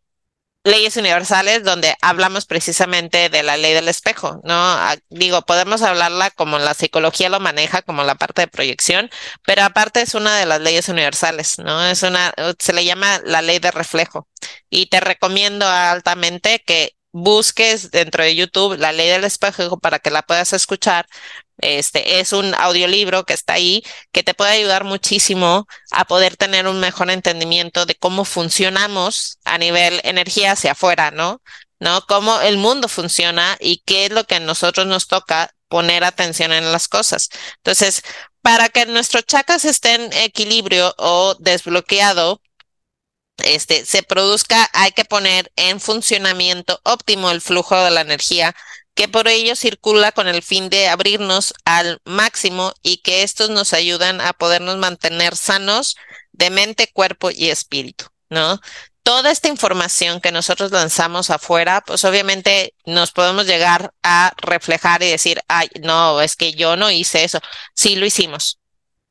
leyes 0.63 0.97
universales 0.97 1.63
donde 1.63 1.95
hablamos 2.01 2.45
precisamente 2.45 3.29
de 3.29 3.43
la 3.43 3.57
ley 3.57 3.73
del 3.73 3.87
espejo, 3.87 4.41
¿no? 4.43 4.53
Ah, 4.53 4.95
digo, 5.09 5.41
podemos 5.43 5.81
hablarla 5.81 6.31
como 6.31 6.59
la 6.59 6.73
psicología 6.73 7.29
lo 7.29 7.39
maneja, 7.39 7.81
como 7.81 8.03
la 8.03 8.15
parte 8.15 8.41
de 8.43 8.47
proyección, 8.47 9.09
pero 9.45 9.63
aparte 9.63 10.01
es 10.01 10.15
una 10.15 10.37
de 10.37 10.45
las 10.45 10.61
leyes 10.61 10.89
universales, 10.89 11.59
¿no? 11.59 11.85
Es 11.85 12.03
una, 12.03 12.33
se 12.59 12.73
le 12.73 12.85
llama 12.85 13.21
la 13.25 13.41
ley 13.41 13.59
de 13.59 13.71
reflejo. 13.71 14.27
Y 14.69 14.87
te 14.87 14.99
recomiendo 14.99 15.67
altamente 15.67 16.59
que 16.65 16.95
busques 17.11 17.91
dentro 17.91 18.23
de 18.23 18.35
YouTube 18.35 18.77
la 18.77 18.91
ley 18.91 19.09
del 19.09 19.23
espejo 19.23 19.79
para 19.79 19.99
que 19.99 20.11
la 20.11 20.21
puedas 20.21 20.53
escuchar, 20.53 21.07
este 21.61 22.19
es 22.19 22.33
un 22.33 22.53
audiolibro 22.55 23.25
que 23.25 23.33
está 23.33 23.53
ahí 23.53 23.83
que 24.11 24.23
te 24.23 24.33
puede 24.33 24.51
ayudar 24.51 24.83
muchísimo 24.83 25.67
a 25.91 26.05
poder 26.05 26.37
tener 26.37 26.67
un 26.67 26.79
mejor 26.79 27.09
entendimiento 27.09 27.85
de 27.85 27.95
cómo 27.95 28.25
funcionamos 28.25 29.39
a 29.43 29.57
nivel 29.57 29.99
energía 30.03 30.53
hacia 30.53 30.71
afuera, 30.71 31.11
¿no? 31.11 31.41
¿No? 31.79 32.01
Cómo 32.07 32.39
el 32.41 32.57
mundo 32.57 32.87
funciona 32.87 33.57
y 33.59 33.81
qué 33.85 34.05
es 34.05 34.11
lo 34.11 34.25
que 34.25 34.35
a 34.35 34.39
nosotros 34.39 34.87
nos 34.87 35.07
toca 35.07 35.51
poner 35.67 36.03
atención 36.03 36.51
en 36.51 36.71
las 36.71 36.87
cosas. 36.87 37.29
Entonces, 37.57 38.03
para 38.41 38.69
que 38.69 38.85
nuestros 38.85 39.25
chakras 39.25 39.65
estén 39.65 40.01
en 40.01 40.13
equilibrio 40.13 40.93
o 40.97 41.35
desbloqueado, 41.39 42.41
este, 43.43 43.85
se 43.85 44.03
produzca, 44.03 44.69
hay 44.73 44.91
que 44.91 45.05
poner 45.05 45.51
en 45.55 45.79
funcionamiento 45.79 46.79
óptimo 46.83 47.31
el 47.31 47.41
flujo 47.41 47.75
de 47.75 47.91
la 47.91 48.01
energía 48.01 48.55
que 48.99 49.07
por 49.07 49.29
ello 49.29 49.55
circula 49.55 50.11
con 50.11 50.27
el 50.27 50.43
fin 50.43 50.69
de 50.69 50.89
abrirnos 50.89 51.53
al 51.63 52.01
máximo 52.03 52.73
y 52.81 52.97
que 52.97 53.23
estos 53.23 53.49
nos 53.49 53.71
ayudan 53.71 54.19
a 54.19 54.33
podernos 54.33 54.75
mantener 54.75 55.37
sanos 55.37 55.95
de 56.33 56.49
mente, 56.49 56.91
cuerpo 56.91 57.31
y 57.31 57.49
espíritu, 57.49 58.07
¿no? 58.29 58.59
Toda 59.03 59.31
esta 59.31 59.47
información 59.47 60.19
que 60.19 60.33
nosotros 60.33 60.71
lanzamos 60.71 61.29
afuera, 61.29 61.79
pues 61.79 62.03
obviamente 62.03 62.73
nos 62.85 63.13
podemos 63.13 63.45
llegar 63.45 63.93
a 64.03 64.33
reflejar 64.35 65.01
y 65.01 65.09
decir, 65.09 65.41
ay, 65.47 65.69
no, 65.81 66.19
es 66.19 66.35
que 66.35 66.51
yo 66.51 66.75
no 66.75 66.91
hice 66.91 67.23
eso. 67.23 67.39
Sí, 67.73 67.95
lo 67.95 68.05
hicimos, 68.05 68.59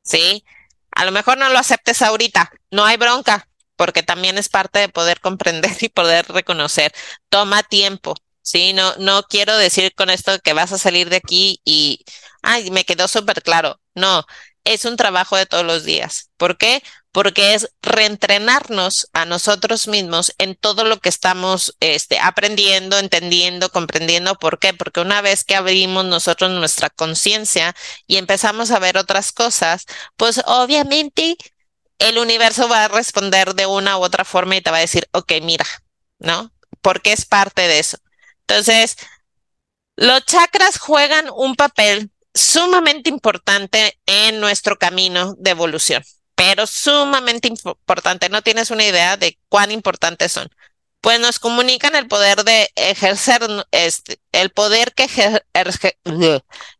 ¿sí? 0.03 0.45
A 0.91 1.03
lo 1.03 1.11
mejor 1.11 1.39
no 1.39 1.49
lo 1.49 1.57
aceptes 1.57 2.03
ahorita, 2.03 2.51
no 2.69 2.85
hay 2.85 2.97
bronca, 2.97 3.48
porque 3.79 4.03
también 4.03 4.37
es 4.37 4.49
parte 4.49 4.79
de 4.79 4.89
poder 4.89 5.21
comprender 5.21 5.71
y 5.79 5.87
poder 5.87 6.27
reconocer. 6.27 6.91
Toma 7.29 7.63
tiempo, 7.63 8.13
Sí, 8.41 8.73
no, 8.73 8.95
no 8.97 9.23
quiero 9.23 9.55
decir 9.57 9.93
con 9.95 10.09
esto 10.09 10.39
que 10.39 10.53
vas 10.53 10.71
a 10.73 10.79
salir 10.79 11.09
de 11.09 11.17
aquí 11.17 11.61
y, 11.65 12.03
ay, 12.41 12.71
me 12.71 12.83
quedó 12.83 13.07
súper 13.07 13.43
claro. 13.43 13.79
No, 13.93 14.25
es 14.63 14.85
un 14.85 14.97
trabajo 14.97 15.37
de 15.37 15.45
todos 15.45 15.63
los 15.65 15.83
días. 15.85 16.31
¿Por 16.35 16.57
qué? 16.57 16.81
Porque 17.11 17.53
es 17.53 17.69
reentrenarnos 17.83 19.07
a 19.13 19.25
nosotros 19.25 19.87
mismos 19.87 20.33
en 20.39 20.55
todo 20.55 20.83
lo 20.83 20.99
que 20.99 21.09
estamos 21.09 21.75
este, 21.79 22.19
aprendiendo, 22.19 22.97
entendiendo, 22.97 23.69
comprendiendo. 23.69 24.35
¿Por 24.35 24.59
qué? 24.59 24.73
Porque 24.73 25.01
una 25.01 25.21
vez 25.21 25.43
que 25.43 25.55
abrimos 25.55 26.05
nosotros 26.05 26.51
nuestra 26.51 26.89
conciencia 26.89 27.75
y 28.07 28.17
empezamos 28.17 28.71
a 28.71 28.79
ver 28.79 28.97
otras 28.97 29.31
cosas, 29.31 29.85
pues 30.17 30.41
obviamente 30.47 31.37
el 31.99 32.17
universo 32.17 32.67
va 32.67 32.85
a 32.85 32.87
responder 32.87 33.53
de 33.53 33.65
una 33.65 33.97
u 33.97 34.03
otra 34.03 34.25
forma 34.25 34.55
y 34.55 34.61
te 34.61 34.71
va 34.71 34.77
a 34.77 34.81
decir, 34.81 35.07
ok, 35.11 35.33
mira, 35.41 35.65
¿no? 36.17 36.51
Porque 36.81 37.11
es 37.11 37.25
parte 37.25 37.67
de 37.67 37.79
eso. 37.79 37.97
Entonces, 38.47 38.97
los 39.95 40.25
chakras 40.25 40.79
juegan 40.79 41.29
un 41.35 41.55
papel 41.55 42.11
sumamente 42.33 43.09
importante 43.09 43.99
en 44.05 44.39
nuestro 44.39 44.77
camino 44.77 45.35
de 45.37 45.51
evolución, 45.51 46.03
pero 46.35 46.65
sumamente 46.67 47.49
importante. 47.49 48.29
No 48.29 48.41
tienes 48.41 48.71
una 48.71 48.85
idea 48.85 49.17
de 49.17 49.37
cuán 49.49 49.71
importantes 49.71 50.31
son. 50.31 50.49
Pues 51.01 51.19
nos 51.19 51.39
comunican 51.39 51.95
el 51.95 52.07
poder 52.07 52.43
de 52.43 52.71
ejercer, 52.75 53.41
este, 53.71 54.19
el 54.31 54.49
poder 54.51 54.93
que 54.93 55.07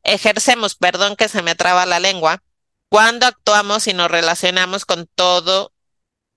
ejercemos, 0.03 0.75
perdón 0.75 1.15
que 1.15 1.29
se 1.29 1.41
me 1.41 1.55
traba 1.55 1.85
la 1.85 1.99
lengua, 1.99 2.41
cuando 2.89 3.27
actuamos 3.27 3.87
y 3.87 3.93
nos 3.93 4.11
relacionamos 4.11 4.85
con 4.85 5.07
todo 5.15 5.73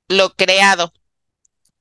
lo 0.09 0.35
creado. 0.35 0.93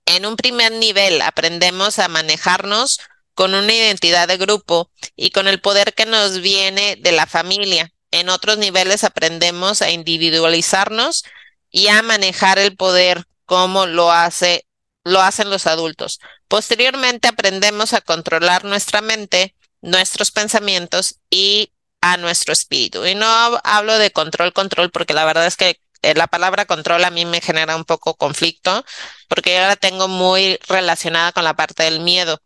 En 0.06 0.26
un 0.26 0.36
primer 0.36 0.72
nivel 0.72 1.22
aprendemos 1.22 2.00
a 2.00 2.08
manejarnos 2.08 3.00
con 3.34 3.54
una 3.54 3.74
identidad 3.74 4.28
de 4.28 4.38
grupo 4.38 4.90
y 5.16 5.32
con 5.32 5.48
el 5.48 5.62
poder 5.62 5.94
que 5.94 6.06
nos 6.06 6.42
viene 6.42 6.96
de 6.96 7.12
la 7.12 7.28
familia. 7.28 7.92
En 8.12 8.30
otros 8.30 8.58
niveles 8.58 9.04
aprendemos 9.04 9.82
a 9.82 9.92
individualizarnos 9.92 11.24
y 11.70 11.88
a 11.88 12.02
manejar 12.02 12.60
el 12.60 12.76
poder 12.76 13.26
como 13.46 13.86
lo 13.86 14.12
hace 14.12 14.66
lo 15.04 15.22
hacen 15.22 15.50
los 15.50 15.66
adultos. 15.66 16.20
Posteriormente 16.48 17.28
aprendemos 17.28 17.94
a 17.94 18.02
controlar 18.02 18.66
nuestra 18.66 19.02
mente, 19.02 19.56
nuestros 19.82 20.30
pensamientos 20.30 21.16
y 21.30 21.72
a 22.02 22.18
nuestro 22.18 22.54
espíritu. 22.54 23.06
Y 23.06 23.16
no 23.16 23.26
hablo 23.64 23.98
de 23.98 24.12
control, 24.12 24.54
control, 24.54 24.92
porque 24.92 25.14
la 25.14 25.26
verdad 25.26 25.46
es 25.48 25.58
que 25.58 25.80
eh, 26.02 26.16
la 26.16 26.28
palabra 26.28 26.66
control 26.66 27.04
a 27.06 27.12
mí 27.12 27.26
me 27.26 27.42
genera 27.42 27.76
un 27.76 27.86
poco 27.86 28.16
conflicto, 28.16 28.84
porque 29.28 29.54
yo 29.54 29.62
la 29.62 29.76
tengo 29.76 30.08
muy 30.08 30.60
relacionada 30.68 31.32
con 31.32 31.44
la 31.44 31.56
parte 31.56 31.84
del 31.84 32.00
miedo 32.00 32.42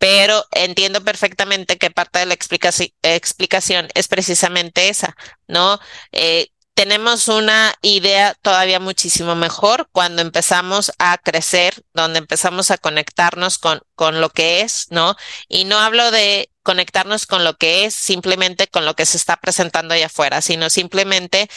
pero 0.00 0.46
entiendo 0.52 1.04
perfectamente 1.04 1.76
que 1.76 1.90
parte 1.90 2.20
de 2.20 2.24
la 2.24 2.32
explicación 2.32 3.88
es 3.94 4.08
precisamente 4.08 4.88
esa, 4.88 5.14
¿no? 5.46 5.78
Eh, 6.10 6.48
tenemos 6.72 7.28
una 7.28 7.74
idea 7.82 8.34
todavía 8.40 8.80
muchísimo 8.80 9.34
mejor 9.34 9.90
cuando 9.92 10.22
empezamos 10.22 10.90
a 10.98 11.18
crecer, 11.18 11.84
donde 11.92 12.18
empezamos 12.18 12.70
a 12.70 12.78
conectarnos 12.78 13.58
con, 13.58 13.82
con 13.94 14.22
lo 14.22 14.30
que 14.30 14.62
es, 14.62 14.86
¿no? 14.88 15.16
Y 15.48 15.64
no 15.64 15.78
hablo 15.78 16.10
de 16.10 16.49
conectarnos 16.62 17.26
con 17.26 17.44
lo 17.44 17.56
que 17.56 17.84
es 17.84 17.94
simplemente 17.94 18.68
con 18.68 18.84
lo 18.84 18.94
que 18.94 19.06
se 19.06 19.16
está 19.16 19.36
presentando 19.36 19.94
allá 19.94 20.06
afuera, 20.06 20.40
sino 20.40 20.70
simplemente 20.70 21.48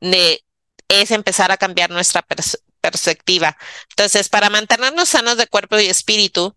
de, 0.00 0.44
es 0.88 1.10
empezar 1.10 1.52
a 1.52 1.56
cambiar 1.56 1.90
nuestra 1.90 2.24
perspectiva. 2.80 3.56
Entonces, 3.90 4.28
para 4.28 4.50
mantenernos 4.50 5.08
sanos 5.10 5.36
de 5.36 5.46
cuerpo 5.46 5.78
y 5.78 5.86
espíritu, 5.86 6.56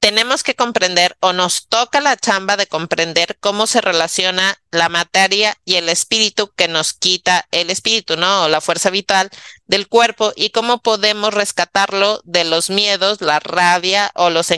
tenemos 0.00 0.42
que 0.42 0.54
comprender 0.54 1.16
o 1.20 1.32
nos 1.32 1.66
toca 1.68 2.00
la 2.00 2.16
chamba 2.16 2.56
de 2.56 2.66
comprender 2.66 3.36
cómo 3.40 3.66
se 3.66 3.80
relaciona 3.80 4.60
la 4.70 4.88
materia 4.88 5.56
y 5.64 5.74
el 5.74 5.88
espíritu 5.88 6.52
que 6.54 6.68
nos 6.68 6.92
quita 6.92 7.46
el 7.50 7.70
espíritu, 7.70 8.16
¿no? 8.16 8.44
O 8.44 8.48
la 8.48 8.60
fuerza 8.60 8.90
vital 8.90 9.30
del 9.66 9.88
cuerpo 9.88 10.32
y 10.36 10.50
cómo 10.50 10.78
podemos 10.78 11.34
rescatarlo 11.34 12.20
de 12.24 12.44
los 12.44 12.70
miedos, 12.70 13.20
la 13.20 13.40
rabia 13.40 14.12
o 14.14 14.30
los 14.30 14.50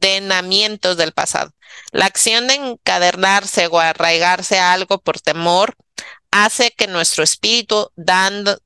del 0.00 1.12
pasado. 1.12 1.52
La 1.92 2.06
acción 2.06 2.46
de 2.46 2.54
encadernarse 2.54 3.66
o 3.66 3.78
arraigarse 3.78 4.58
a 4.58 4.72
algo 4.72 4.98
por 4.98 5.20
temor 5.20 5.76
hace 6.30 6.70
que 6.72 6.86
nuestro 6.86 7.24
espíritu 7.24 7.90
dando, 7.96 8.58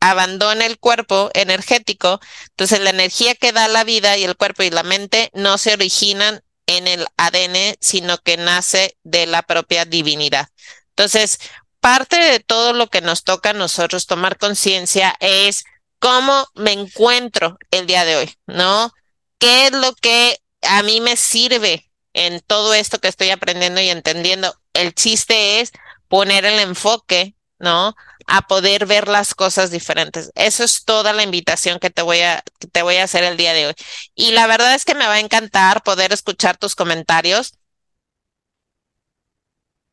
abandone 0.00 0.66
el 0.66 0.78
cuerpo 0.78 1.30
energético, 1.34 2.20
entonces 2.50 2.80
la 2.80 2.90
energía 2.90 3.34
que 3.34 3.52
da 3.52 3.68
la 3.68 3.84
vida 3.84 4.16
y 4.16 4.24
el 4.24 4.36
cuerpo 4.36 4.62
y 4.62 4.70
la 4.70 4.82
mente 4.82 5.30
no 5.34 5.58
se 5.58 5.74
originan 5.74 6.42
en 6.66 6.86
el 6.86 7.06
ADN, 7.16 7.76
sino 7.80 8.18
que 8.18 8.36
nace 8.36 8.96
de 9.02 9.26
la 9.26 9.42
propia 9.42 9.84
divinidad. 9.84 10.48
Entonces, 10.90 11.38
parte 11.80 12.16
de 12.16 12.40
todo 12.40 12.72
lo 12.72 12.88
que 12.88 13.00
nos 13.00 13.24
toca 13.24 13.50
a 13.50 13.54
nosotros 13.54 14.06
tomar 14.06 14.38
conciencia 14.38 15.16
es 15.20 15.64
cómo 15.98 16.46
me 16.54 16.72
encuentro 16.72 17.58
el 17.70 17.86
día 17.86 18.04
de 18.04 18.16
hoy, 18.16 18.34
¿no? 18.46 18.92
¿Qué 19.38 19.66
es 19.66 19.72
lo 19.72 19.94
que 19.94 20.39
a 20.62 20.82
mí 20.82 21.00
me 21.00 21.16
sirve 21.16 21.90
en 22.12 22.40
todo 22.40 22.74
esto 22.74 22.98
que 22.98 23.08
estoy 23.08 23.30
aprendiendo 23.30 23.80
y 23.80 23.90
entendiendo? 23.90 24.54
El 24.72 24.94
chiste 24.94 25.60
es 25.60 25.72
poner 26.08 26.44
el 26.44 26.58
enfoque, 26.60 27.34
¿no? 27.58 27.94
A 28.26 28.42
poder 28.46 28.86
ver 28.86 29.08
las 29.08 29.34
cosas 29.34 29.70
diferentes. 29.70 30.30
Eso 30.34 30.64
es 30.64 30.84
toda 30.84 31.12
la 31.12 31.22
invitación 31.22 31.78
que 31.78 31.90
te 31.90 32.02
voy 32.02 32.20
a, 32.20 32.42
que 32.58 32.68
te 32.68 32.82
voy 32.82 32.96
a 32.96 33.04
hacer 33.04 33.24
el 33.24 33.36
día 33.36 33.52
de 33.52 33.68
hoy. 33.68 33.74
Y 34.14 34.32
la 34.32 34.46
verdad 34.46 34.74
es 34.74 34.84
que 34.84 34.94
me 34.94 35.06
va 35.06 35.14
a 35.14 35.20
encantar 35.20 35.82
poder 35.82 36.12
escuchar 36.12 36.56
tus 36.58 36.74
comentarios. 36.74 37.54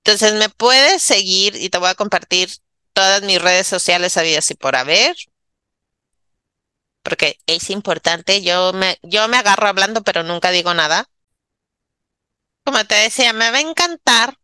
Entonces 0.04 0.34
me 0.36 0.50
puedes 0.50 1.02
seguir 1.04 1.56
y 1.56 1.70
te 1.70 1.78
voy 1.78 1.90
a 1.90 1.96
compartir 1.96 2.50
todas 2.94 3.22
mis 3.24 3.42
redes 3.42 3.68
sociales 3.68 4.18
habidas 4.18 4.50
y 4.52 4.56
por 4.56 4.76
haber. 4.76 5.16
Porque 7.08 7.40
es 7.48 7.70
importante, 7.70 8.42
yo 8.42 8.74
me, 8.74 9.00
yo 9.02 9.30
me 9.30 9.38
agarro 9.38 9.70
hablando, 9.70 10.04
pero 10.04 10.24
nunca 10.24 10.52
digo 10.52 10.74
nada. 10.74 11.10
Como 12.66 12.84
te 12.84 12.96
decía, 12.96 13.32
me 13.32 13.50
va 13.50 13.60
a 13.60 13.62
encantar 13.62 14.38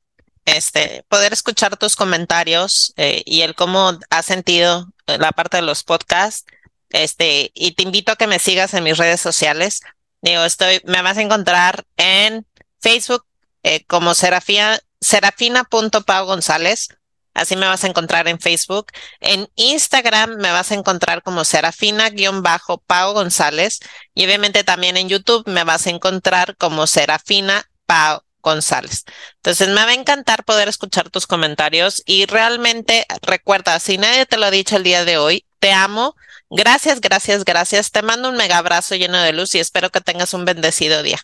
este, 0.45 1.04
poder 1.10 1.34
escuchar 1.34 1.76
tus 1.76 1.97
comentarios 1.97 2.93
eh, 2.95 3.21
y 3.26 3.41
el 3.41 3.54
cómo 3.54 3.99
has 4.10 4.26
sentido 4.26 4.88
la 5.08 5.34
parte 5.34 5.58
de 5.58 5.63
los 5.63 5.84
podcasts. 5.84 6.45
Este, 6.89 7.52
y 7.54 7.73
te 7.73 7.84
invito 7.84 8.13
a 8.13 8.15
que 8.15 8.28
me 8.28 8.39
sigas 8.39 8.73
en 8.73 8.86
mis 8.86 8.97
redes 8.97 9.19
sociales. 9.19 9.82
Digo, 10.21 10.45
estoy, 10.45 10.80
me 10.86 11.02
vas 11.02 11.17
a 11.17 11.21
encontrar 11.21 11.84
en 11.97 12.47
Facebook 12.80 13.26
eh, 13.63 13.84
como 13.88 14.13
Serafina, 14.13 14.80
serafina.pau 15.02 16.26
González. 16.26 16.88
Así 17.34 17.56
me 17.56 17.67
vas 17.67 17.84
a 17.84 17.88
encontrar 17.88 18.28
en 18.28 18.39
Facebook. 18.39 18.88
En 19.19 19.50
Instagram 19.56 20.38
me 20.38 20.52
vas 20.52 20.72
a 20.72 20.76
encontrar 20.76 21.24
como 21.24 21.43
Serafina-Pau 21.46 23.13
González. 23.13 23.80
Y 24.13 24.26
obviamente 24.26 24.63
también 24.63 24.98
en 24.98 25.10
YouTube 25.10 25.43
me 25.48 25.63
vas 25.63 25.88
a 25.88 25.89
encontrar 25.89 26.56
como 26.58 26.88
Serafina 26.88 27.69
Pau 27.86 28.22
González. 28.43 29.06
Entonces, 29.38 29.69
me 29.69 29.84
va 29.84 29.91
a 29.91 29.93
encantar 29.93 30.43
poder 30.43 30.67
escuchar 30.67 31.10
tus 31.10 31.26
comentarios 31.26 32.04
y 32.06 32.26
realmente 32.26 33.06
recuerda, 33.22 33.80
si 33.80 33.98
nadie 33.98 34.26
te 34.26 34.38
lo 34.38 34.46
ha 34.46 34.52
dicho 34.52 34.76
el 34.76 34.84
día 34.84 35.06
de 35.06 35.17
hoy, 35.17 35.46
te 35.60 35.72
amo. 35.72 36.15
Gracias, 36.50 37.02
gracias, 37.02 37.46
gracias. 37.46 37.91
Te 37.91 38.02
mando 38.04 38.30
un 38.30 38.36
mega 38.36 38.58
abrazo 38.58 38.96
lleno 38.96 39.19
de 39.19 39.34
luz 39.34 39.56
y 39.56 39.60
espero 39.60 39.89
que 39.89 40.02
tengas 40.02 40.34
un 40.34 40.46
bendecido 40.46 41.02
día. 41.02 41.19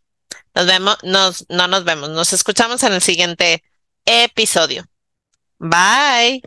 Nos 0.55 0.65
vemos, 0.65 0.97
nos, 1.03 1.45
no 1.49 1.67
nos 1.67 1.83
vemos, 1.83 2.09
nos 2.09 2.33
escuchamos 2.33 2.81
en 2.83 2.93
el 2.93 3.01
siguiente 3.01 3.63
episodio. 4.05 4.88
Bye. 5.59 6.41